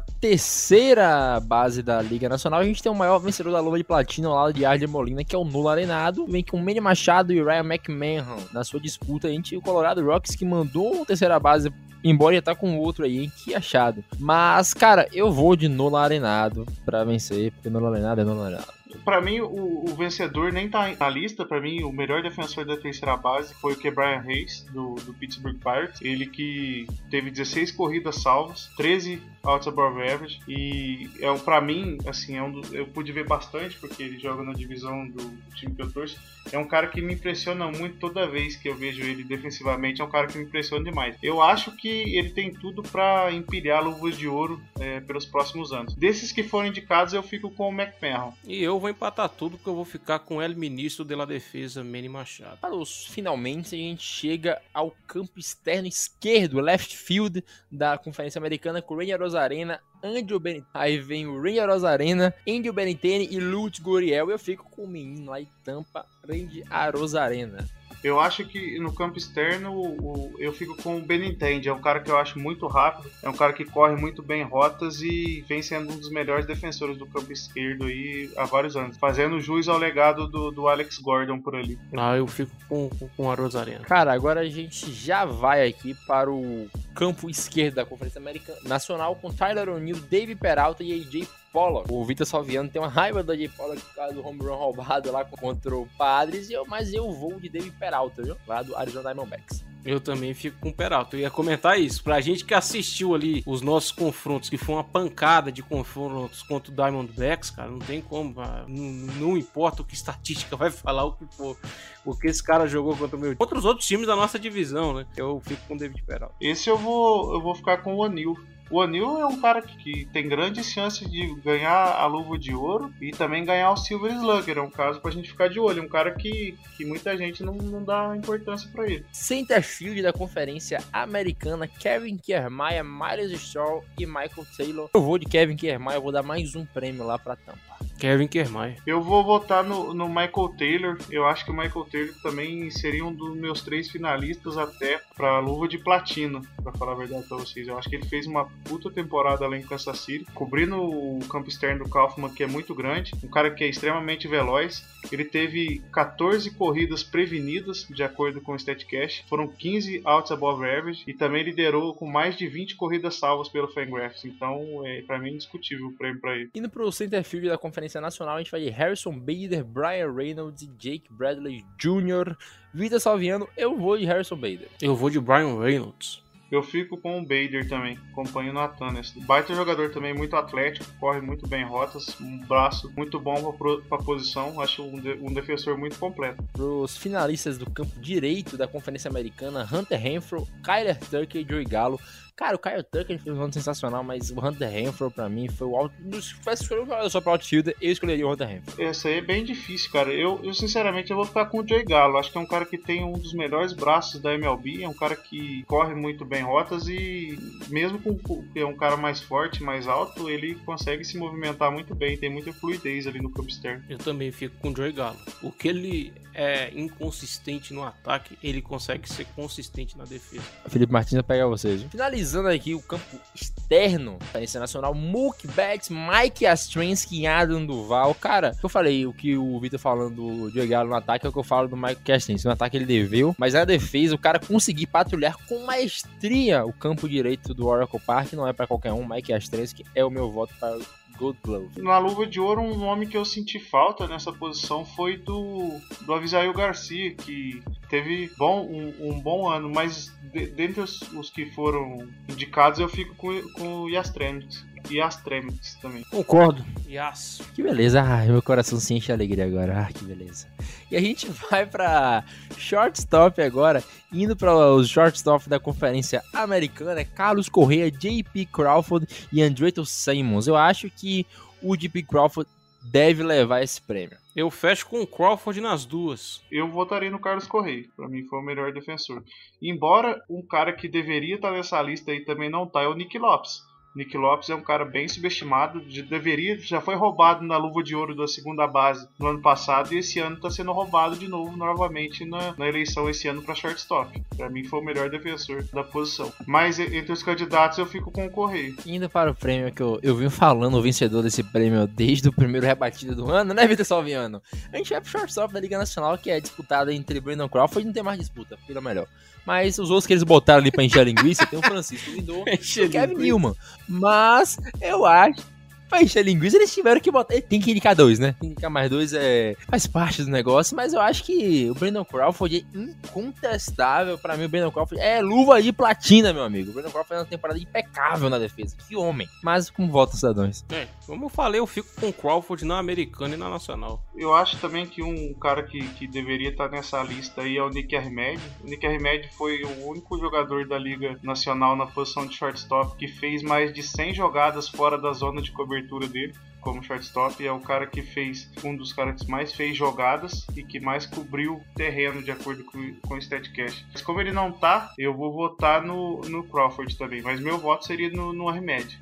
[0.99, 4.29] terceira base da Liga Nacional, a gente tem o maior vencedor da luva de platina
[4.29, 6.27] ao lado de Arden Molina, que é o Nulo Arenado.
[6.27, 10.35] Vem com o Manny Machado e Ryan McMahon na sua disputa entre o Colorado Rocks,
[10.35, 11.73] que mandou a terceira base
[12.03, 13.33] embora já tá com outro aí, hein?
[13.45, 14.05] Que achado.
[14.19, 18.78] Mas, cara, eu vou de Nola Arenado pra vencer, porque Nola Arenado é Nola Arenado
[19.05, 21.45] para mim, o, o, vencedor nem tá na lista.
[21.45, 25.15] Para mim, o melhor defensor da terceira base foi o que Brian Hayes, do, do
[25.15, 26.01] Pittsburgh Pirates.
[26.01, 30.41] Ele que teve 16 corridas salvas, 13 outs above average.
[30.49, 34.43] E é para mim, assim, é um do, eu pude ver bastante, porque ele joga
[34.43, 36.19] na divisão do, time que eu torço.
[36.53, 40.01] É um cara que me impressiona muito toda vez que eu vejo ele defensivamente.
[40.01, 41.17] É um cara que me impressiona demais.
[41.23, 45.95] Eu acho que ele tem tudo para empilhar luvas de ouro é, pelos próximos anos.
[45.95, 48.33] Desses que foram indicados, eu fico com o McMahon.
[48.47, 52.09] E eu vou empatar tudo que eu vou ficar com el ministro da defesa, Manny
[52.09, 52.59] Machado.
[52.59, 58.83] Para os finalmente, a gente chega ao campo externo esquerdo, left field da Conferência Americana
[58.83, 60.67] com o Ranger Rosarena, Andrew Benitene.
[60.75, 64.31] Aí vem o Ranger Rosarena, Andrew Benitene e Lutz Goriel.
[64.31, 67.78] Eu fico com o menino lá em Tampa, Randy Arosarena.
[68.03, 71.69] Eu acho que no campo externo o, eu fico com o Benintendi.
[71.69, 74.43] É um cara que eu acho muito rápido, é um cara que corre muito bem
[74.43, 78.97] rotas e vem sendo um dos melhores defensores do campo esquerdo aí há vários anos,
[78.97, 81.79] fazendo jus ao legado do, do Alex Gordon por ali.
[81.97, 83.85] Ah, eu fico com, com, com a Rosarena.
[83.85, 89.17] Cara, agora a gente já vai aqui para o campo esquerdo da Conferência Americana Nacional
[89.17, 91.93] com Tyler O'Neill, Dave Peralta e AJ Pollock.
[91.93, 95.11] O Vitor Salviano tem uma raiva do AJ Pollock por causa do home run roubado
[95.11, 98.37] lá contra o Padres, mas eu vou de Dave Peralta, viu?
[98.47, 99.65] Lá do Arizona Diamondbacks.
[99.85, 101.17] Eu também fico com o Peralta.
[101.17, 102.03] Eu ia comentar isso.
[102.03, 106.71] Pra gente que assistiu ali os nossos confrontos, que foi uma pancada de confrontos contra
[106.71, 108.35] o Diamondbacks, cara, não tem como.
[108.67, 108.85] Não,
[109.19, 111.57] não importa o que estatística vai falar, o que for.
[112.05, 113.37] O que esse cara jogou contra o meu.
[113.37, 115.07] Contra os outros times da nossa divisão, né?
[115.17, 116.35] Eu fico com o David Peralta.
[116.41, 118.37] Esse eu vou, eu vou ficar com o Anil.
[118.71, 122.55] O Anil é um cara que, que, tem grandes chances de ganhar a luva de
[122.55, 124.59] ouro e também ganhar o Silver Slugger.
[124.59, 125.81] É um caso pra gente ficar de olho.
[125.81, 129.07] É um cara que, que muita gente não, não dá importância para ele.
[129.11, 134.91] Centerfield da Conferência Americana, Kevin Kiermaier, Miles Straw e Michael Taylor.
[134.93, 137.68] Eu vou de Kevin Kiermaier, eu vou dar mais um prêmio lá pra Tampa.
[137.99, 138.77] Kevin Kiermaier.
[138.87, 140.99] Eu vou votar no, no Michael Taylor.
[141.11, 145.41] Eu acho que o Michael Taylor também seria um dos meus três finalistas até pra
[145.41, 147.67] luva de platina, pra falar a verdade pra vocês.
[147.67, 151.49] Eu acho que ele fez uma puta temporada lá em Kansas City, cobrindo o campo
[151.49, 153.13] externo do Kaufman, que é muito grande.
[153.23, 154.85] Um cara que é extremamente veloz.
[155.11, 159.25] Ele teve 14 corridas prevenidas, de acordo com o StatCast.
[159.29, 163.69] Foram 15 outs above average e também liderou com mais de 20 corridas salvas pelo
[163.69, 164.25] Fangraphs.
[164.25, 166.51] Então, é para mim indiscutível o prêmio para ele.
[166.55, 170.67] Indo pro centerfield da Conferência Nacional, a gente vai de Harrison Bader, Brian Reynolds e
[170.79, 172.35] Jake Bradley Jr.
[172.73, 174.69] Vida Salviano, eu vou de Harrison Bader.
[174.81, 176.23] Eu vou de Brian Reynolds.
[176.51, 178.95] Eu fico com o Bader também, acompanho o Nathan.
[179.27, 184.03] Baita jogador também, muito atlético, corre muito bem rotas, um braço muito bom para a
[184.03, 184.59] posição.
[184.59, 186.43] Acho um, de, um defensor muito completo.
[186.51, 191.67] Para os finalistas do campo direito da Conferência Americana, Hunter Renfro, Kyler Tucker e Joey
[191.67, 192.01] Gallo
[192.39, 195.67] Cara, o Kyle Tucker fez um ano sensacional, mas o Hunter Renfro, pra mim, foi
[195.67, 195.93] o alto.
[196.23, 198.81] Se tivesse escolher um jogador só pra outfielder, eu escolheria o Hunter Renfro.
[198.81, 200.13] Essa aí é bem difícil, cara.
[200.13, 202.17] Eu, eu, sinceramente, eu vou ficar com o Joey Gallo.
[202.17, 204.85] Acho que é um cara que tem um dos melhores braços da MLB.
[204.85, 207.37] É um cara que corre muito bem rotas e,
[207.69, 208.17] mesmo com
[208.53, 212.17] que é um cara mais forte, mais alto, ele consegue se movimentar muito bem.
[212.17, 213.83] Tem muita fluidez ali no campo externo.
[213.89, 215.19] Eu também fico com o Joey Gallo.
[215.43, 220.45] O que ele é inconsistente no ataque, ele consegue ser consistente na defesa.
[220.69, 221.83] Felipe Martins vai pegar vocês.
[221.91, 228.15] Finalizando aqui o campo externo da Nacional, Mookie Betts, Mike Astransky e Adam Duval.
[228.15, 231.39] Cara, eu falei o que o Vitor falando do Diego no ataque é o que
[231.39, 232.47] eu falo do Mike Astransky.
[232.47, 237.09] No ataque ele deveu, mas na defesa o cara conseguir patrulhar com maestria o campo
[237.09, 239.07] direito do Oracle Park não é para qualquer um.
[239.07, 240.79] Mike Astransky é o meu voto para
[241.19, 241.83] Gold Glove.
[241.83, 245.71] Na luva de ouro, um nome que eu senti falta nessa posição foi do,
[246.03, 251.31] do Avisail Garcia, que teve bom, um, um bom ano, mas de, dentre os, os,
[251.31, 254.65] que foram indicados, eu fico com, com o Yastrems.
[254.91, 256.05] E as Tremens também.
[256.05, 256.65] Concordo.
[256.89, 257.41] Yas.
[257.55, 258.03] Que beleza.
[258.03, 259.81] Ai, meu coração se enche de alegria agora.
[259.81, 260.47] Ah, que beleza.
[260.91, 262.25] E a gente vai pra
[262.57, 269.85] shortstop agora, indo para os shortstop da Conferência Americana, Carlos Correa, JP Crawford e Andreto
[269.85, 270.47] Simmons.
[270.47, 271.27] Eu acho que
[271.63, 272.49] o JP Crawford
[272.83, 274.17] deve levar esse prêmio.
[274.35, 276.43] Eu fecho com o Crawford nas duas.
[276.51, 277.85] Eu votarei no Carlos Correia.
[277.97, 279.23] Pra mim foi o melhor defensor.
[279.61, 283.19] Embora um cara que deveria estar nessa lista aí também não tá, é o Nick
[283.19, 283.63] Lopes.
[283.99, 287.97] Nick Lopes é um cara bem subestimado, de- deveria, já foi roubado na luva de
[287.97, 291.57] ouro da segunda base no ano passado e esse ano está sendo roubado de novo
[291.57, 294.23] novamente na, na eleição esse ano para shortstop.
[294.37, 296.33] Para mim foi o melhor defensor da posição.
[296.47, 298.73] Mas entre os candidatos eu fico com o Correia.
[298.87, 302.33] Indo para o prêmio que eu, eu vim falando, o vencedor desse prêmio desde o
[302.33, 304.41] primeiro rebatido do ano, né, Vitor Salviano?
[304.73, 307.87] A gente vai pro shortstop da Liga Nacional, que é disputada entre Brandon Crawford e
[307.87, 309.09] não tem mais disputa, pelo melhor.
[309.45, 312.45] Mas os outros que eles botaram ali pra encher a linguiça, tem o Francisco Lindor
[312.47, 313.55] e o Kevin Newman.
[313.89, 315.58] Mas eu acho.
[315.89, 317.41] Pra encher a linguiça, eles tiveram que botar.
[317.41, 318.33] Tem que indicar dois, né?
[318.33, 319.57] Tem que indicar mais dois, é.
[319.69, 324.19] Faz parte do negócio, mas eu acho que o Brandon Crawford é incontestável.
[324.19, 326.71] Pra mim, o Brandon Crawford é luva de platina, meu amigo.
[326.71, 328.77] O Brandon Crawford é uma temporada impecável na defesa.
[328.87, 329.27] Que homem.
[329.43, 330.65] Mas como volta, cidadãos?
[330.71, 334.03] É, como eu falei, eu fico com o Crawford na americana e na nacional.
[334.15, 337.71] Eu acho também que um cara que, que deveria estar nessa lista aí é o
[337.71, 338.41] Nick Armed.
[338.63, 343.09] O Nick Armed foi o único jogador da Liga Nacional na posição de shortstop que
[343.09, 347.61] fez mais de 100 jogadas fora da zona de cobertura dele como shortstop é o
[347.61, 352.23] cara que fez um dos caras que mais fez jogadas e que mais cobriu terreno
[352.23, 353.87] de acordo com, com o StatCast.
[353.93, 357.87] Mas como ele não tá, eu vou votar no, no Crawford também, mas meu voto
[357.87, 358.99] seria no, no Armed.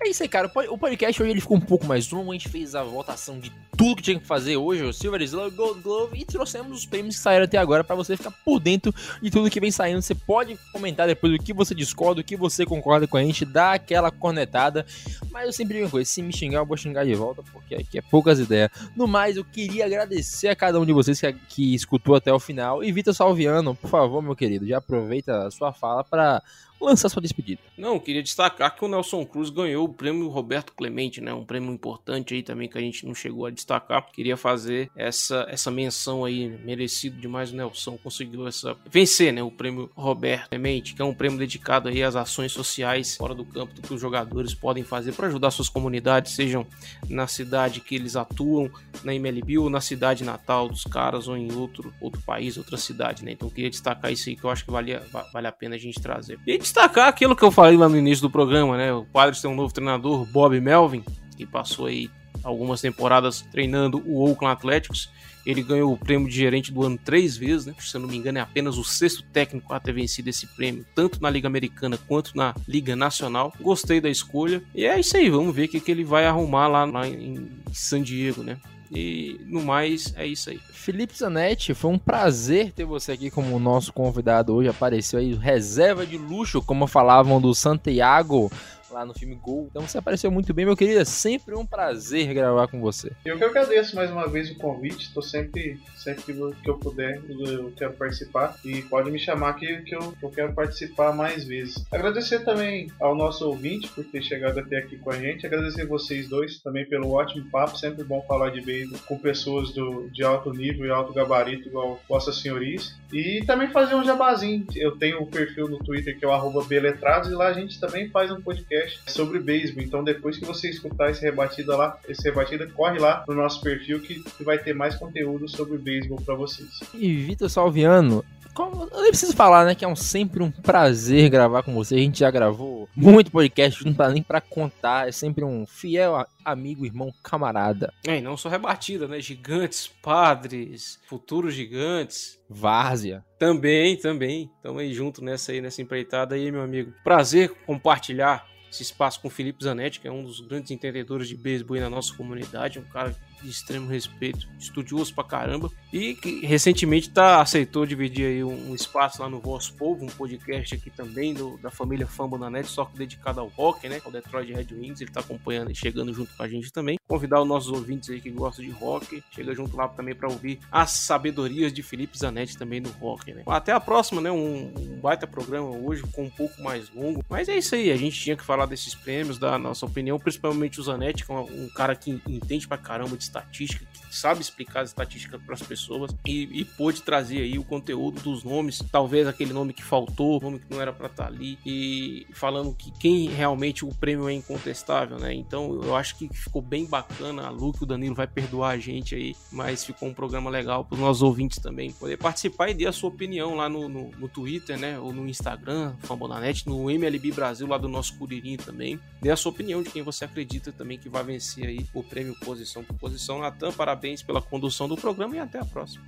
[0.00, 0.46] É isso aí, cara.
[0.46, 2.30] O pod- O podcast hoje ele ficou um pouco mais longo.
[2.30, 5.54] A gente fez a votação de tudo que tinha que fazer hoje, o Silver Slug,
[5.54, 8.94] Gold Glove, e trouxemos os prêmios que saíram até agora pra você ficar por dentro
[9.20, 10.00] de tudo que vem saindo.
[10.00, 13.44] Você pode comentar depois o que você discorda, o que você concorda com a gente,
[13.44, 14.86] dá aquela cornetada.
[15.30, 17.74] Mas eu sempre digo uma coisa: se me xingar, eu vou xingar de volta, porque
[17.74, 18.70] aqui é poucas ideias.
[18.96, 22.40] No mais, eu queria agradecer a cada um de vocês que, que escutou até o
[22.40, 22.82] final.
[22.82, 26.42] E Vitor Salviano, por favor, meu querido, já aproveita a sua fala pra
[26.80, 27.60] lançar sua despedida.
[27.76, 31.32] Não, queria destacar que o Nelson Cruz ganhou o prêmio Roberto Clemente, né?
[31.32, 34.06] Um prêmio importante aí também que a gente não chegou a destacar.
[34.12, 39.42] Queria fazer essa, essa menção aí, merecido demais o Nelson conseguiu essa vencer, né?
[39.42, 43.44] O prêmio Roberto Clemente, que é um prêmio dedicado aí às ações sociais fora do
[43.44, 46.66] campo do que os jogadores podem fazer para ajudar suas comunidades, sejam
[47.08, 48.70] na cidade que eles atuam,
[49.02, 53.24] na MLB ou na cidade natal dos caras ou em outro, outro país, outra cidade,
[53.24, 53.32] né?
[53.32, 55.78] Então queria destacar isso aí que eu acho que valia, va- vale a pena a
[55.78, 56.38] gente trazer.
[56.46, 58.92] E destacar aquilo que eu falei lá no início do programa, né?
[58.92, 61.04] O Padres tem um novo treinador, Bob Melvin,
[61.36, 62.10] que passou aí
[62.42, 65.08] algumas temporadas treinando o Oakland Athletics.
[65.44, 67.74] Ele ganhou o prêmio de gerente do ano três vezes, né?
[67.78, 70.84] Se eu não me engano, é apenas o sexto técnico a ter vencido esse prêmio,
[70.92, 73.52] tanto na Liga Americana quanto na Liga Nacional.
[73.60, 74.60] Gostei da escolha.
[74.74, 78.42] E é isso aí, vamos ver o que, ele vai arrumar lá em San Diego,
[78.42, 78.58] né?
[78.90, 80.60] E no mais, é isso aí.
[80.70, 84.68] Felipe Zanetti, foi um prazer ter você aqui como nosso convidado hoje.
[84.68, 88.50] Apareceu aí reserva de luxo, como falavam do Santiago
[88.90, 89.66] lá no filme Gol.
[89.70, 91.00] Então você apareceu muito bem, meu querido.
[91.00, 93.10] É sempre um prazer gravar com você.
[93.24, 95.06] Eu que agradeço mais uma vez o convite.
[95.06, 96.32] Estou sempre, sempre que
[96.70, 98.56] eu- puder, eu quero participar.
[98.64, 101.84] E pode me chamar que, que, eu, eu quero participar mais vezes.
[101.90, 105.46] Agradecer também ao nosso ouvinte por ter chegado até aqui com a gente.
[105.46, 107.76] Agradecer vocês dois também pelo ótimo papo.
[107.78, 112.00] Sempre bom falar de beisebol com pessoas do, de alto nível e alto gabarito, igual
[112.08, 112.94] Vossa Senhorias.
[113.12, 114.66] E também fazer um jabazinho.
[114.74, 118.08] Eu tenho um perfil no Twitter que é o Beletrados e lá a gente também
[118.10, 118.75] faz um podcast
[119.06, 119.82] sobre beisebol.
[119.82, 124.00] Então depois que você escutar esse rebatida lá, esse rebatida, corre lá no nosso perfil
[124.00, 126.68] que, que vai ter mais conteúdo sobre beisebol para vocês.
[126.94, 128.24] E Vitor Salviano,
[128.54, 129.74] como, eu nem preciso falar, né?
[129.74, 131.94] Que é um, sempre um prazer gravar com você.
[131.94, 135.06] A gente já gravou muito podcast, não dá nem pra contar.
[135.06, 137.92] É sempre um fiel a- amigo, irmão, camarada.
[138.06, 139.20] É, e não só rebatida, né?
[139.20, 142.38] Gigantes, padres, futuros gigantes.
[142.48, 143.22] Várzea.
[143.38, 144.50] Também, também.
[144.62, 146.94] Tamo aí junto nessa aí, nessa empreitada aí, meu amigo.
[147.04, 148.46] Prazer compartilhar
[148.76, 151.90] esse espaço com o Felipe Zanetti, que é um dos grandes entendedores de beisebol na
[151.90, 153.16] nossa comunidade, um cara
[153.46, 159.22] de extremo respeito, estudioso pra caramba, e que recentemente tá, aceitou dividir aí um, espaço
[159.22, 162.84] lá no Voz Povo, um podcast aqui também do, da família Fumble na Net, só
[162.84, 166.34] que dedicado ao hockey, né, ao Detroit Red Wings, ele tá acompanhando e chegando junto
[166.36, 166.98] com a gente também.
[167.08, 170.58] Convidar os nossos ouvintes aí que gostam de hockey, chega junto lá também para ouvir
[170.70, 173.42] as sabedorias de Felipe Zanetti também no hockey, né.
[173.46, 177.48] Até a próxima, né, um, um baita programa hoje, com um pouco mais longo, mas
[177.48, 180.82] é isso aí, a gente tinha que falar desses prêmios, da nossa opinião, principalmente o
[180.82, 184.90] Zanetti, que é um cara que entende pra caramba de estatística, que sabe explicar as
[184.90, 189.52] estatísticas para as pessoas e, e pôde trazer aí o conteúdo dos nomes, talvez aquele
[189.52, 193.28] nome que faltou, nome que não era para estar tá ali, e falando que quem
[193.28, 195.34] realmente o prêmio é incontestável, né?
[195.34, 197.46] Então eu acho que ficou bem bacana.
[197.46, 200.94] A Luke, o Danilo vai perdoar a gente aí, mas ficou um programa legal para
[200.94, 204.28] os nossos ouvintes também poder participar e dar a sua opinião lá no, no, no
[204.28, 204.98] Twitter, né?
[204.98, 208.98] Ou no Instagram, Fambonanet, no MLB Brasil lá do nosso Curirim também.
[209.20, 212.34] Dê a sua opinião de quem você acredita também que vai vencer aí o prêmio
[212.40, 213.38] Posição por Posição.
[213.38, 216.04] Natan, parabéns pela condução do programa e até a próxima.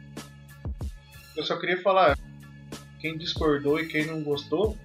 [1.36, 2.18] Eu só queria falar,
[2.98, 4.76] quem discordou e quem não gostou,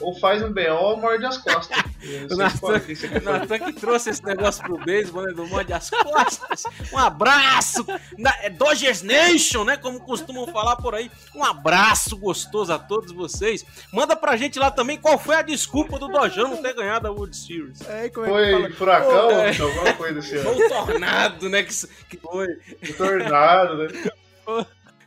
[0.00, 1.78] ou faz um BO ou morde as costas.
[2.30, 2.82] O Natan,
[3.18, 5.32] o Natan que trouxe esse negócio pro beisebol, né?
[5.32, 6.64] Do morde as costas.
[6.92, 7.84] Um abraço!
[8.18, 9.76] Na, é Dodgers Nation, né?
[9.76, 11.10] Como costumam falar por aí.
[11.34, 13.64] Um abraço gostoso a todos vocês.
[13.92, 17.10] Manda pra gente lá também qual foi a desculpa do Dojão não ter ganhado a
[17.10, 17.80] World Series.
[17.88, 19.56] É, foi furacão, oh, é.
[19.58, 20.38] alguma coisa assim.
[20.38, 21.62] Foi o tornado, né?
[21.62, 21.74] Que,
[22.10, 22.48] que foi.
[22.88, 23.88] O tornado, né?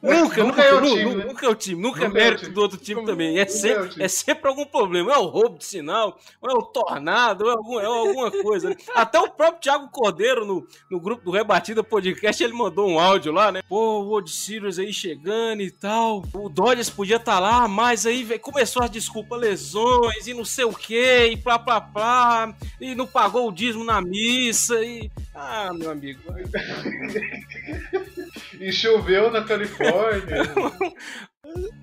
[0.01, 1.25] Nunca, nunca, é o time, né?
[1.25, 3.37] nunca é o time, nunca, é mérito do outro time também.
[3.37, 5.11] É, é sempre, é, sempre algum problema.
[5.13, 8.69] É o roubo de sinal, ou é o tornado, ou é, algum, é alguma coisa.
[8.69, 8.75] Né?
[8.93, 13.31] Até o próprio Thiago Cordeiro, no, no grupo do Rebatida Podcast, ele mandou um áudio
[13.31, 13.61] lá, né?
[13.67, 16.23] Pô, o World Series aí chegando e tal.
[16.33, 20.45] O Dodgers podia estar tá lá, mas aí véio, começou as desculpas, lesões e não
[20.45, 25.09] sei o que, e plá, plá, plá, e não pagou o dízimo na missa, e...
[25.33, 26.19] Ah, meu amigo.
[28.59, 30.43] e choveu na Califórnia.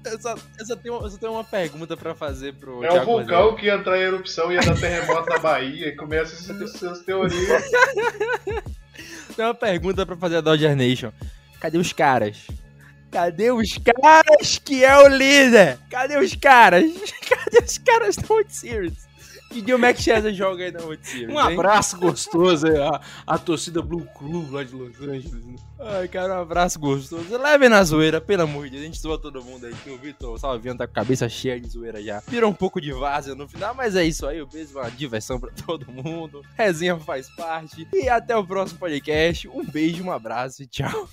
[0.04, 2.84] Eu só, eu, só tenho, eu só tenho uma pergunta pra fazer pro.
[2.84, 5.96] É o vulcão que ia entrar em erupção e ia dar terremoto na Bahia e
[5.96, 7.64] começa as suas teorias.
[9.34, 11.10] Tem uma pergunta pra fazer a Dodger Nation.
[11.58, 12.46] Cadê os caras?
[13.10, 15.78] Cadê os caras que é o líder?
[15.90, 16.84] Cadê os caras?
[17.26, 19.08] Cadê os caras da World Series?
[19.54, 21.32] Que dia o Max Scherzer joga aí na Series?
[21.32, 25.46] Um abraço gostoso aí, a, a torcida Blue Crew lá de Los Angeles.
[25.46, 25.54] Né?
[25.78, 27.38] Ai, cara, um abraço gostoso.
[27.38, 28.82] Levem na zoeira, pelo amor de Deus.
[28.82, 29.74] A gente zoa todo mundo aí.
[29.92, 32.20] O Vitor Salviano tá com a cabeça cheia de zoeira já.
[32.26, 34.42] Virou um pouco de vaza no final, mas é isso aí.
[34.42, 36.42] O beijo, uma diversão pra todo mundo.
[36.58, 37.86] Resenha faz parte.
[37.92, 39.46] E até o próximo podcast.
[39.46, 41.08] Um beijo, um abraço e tchau.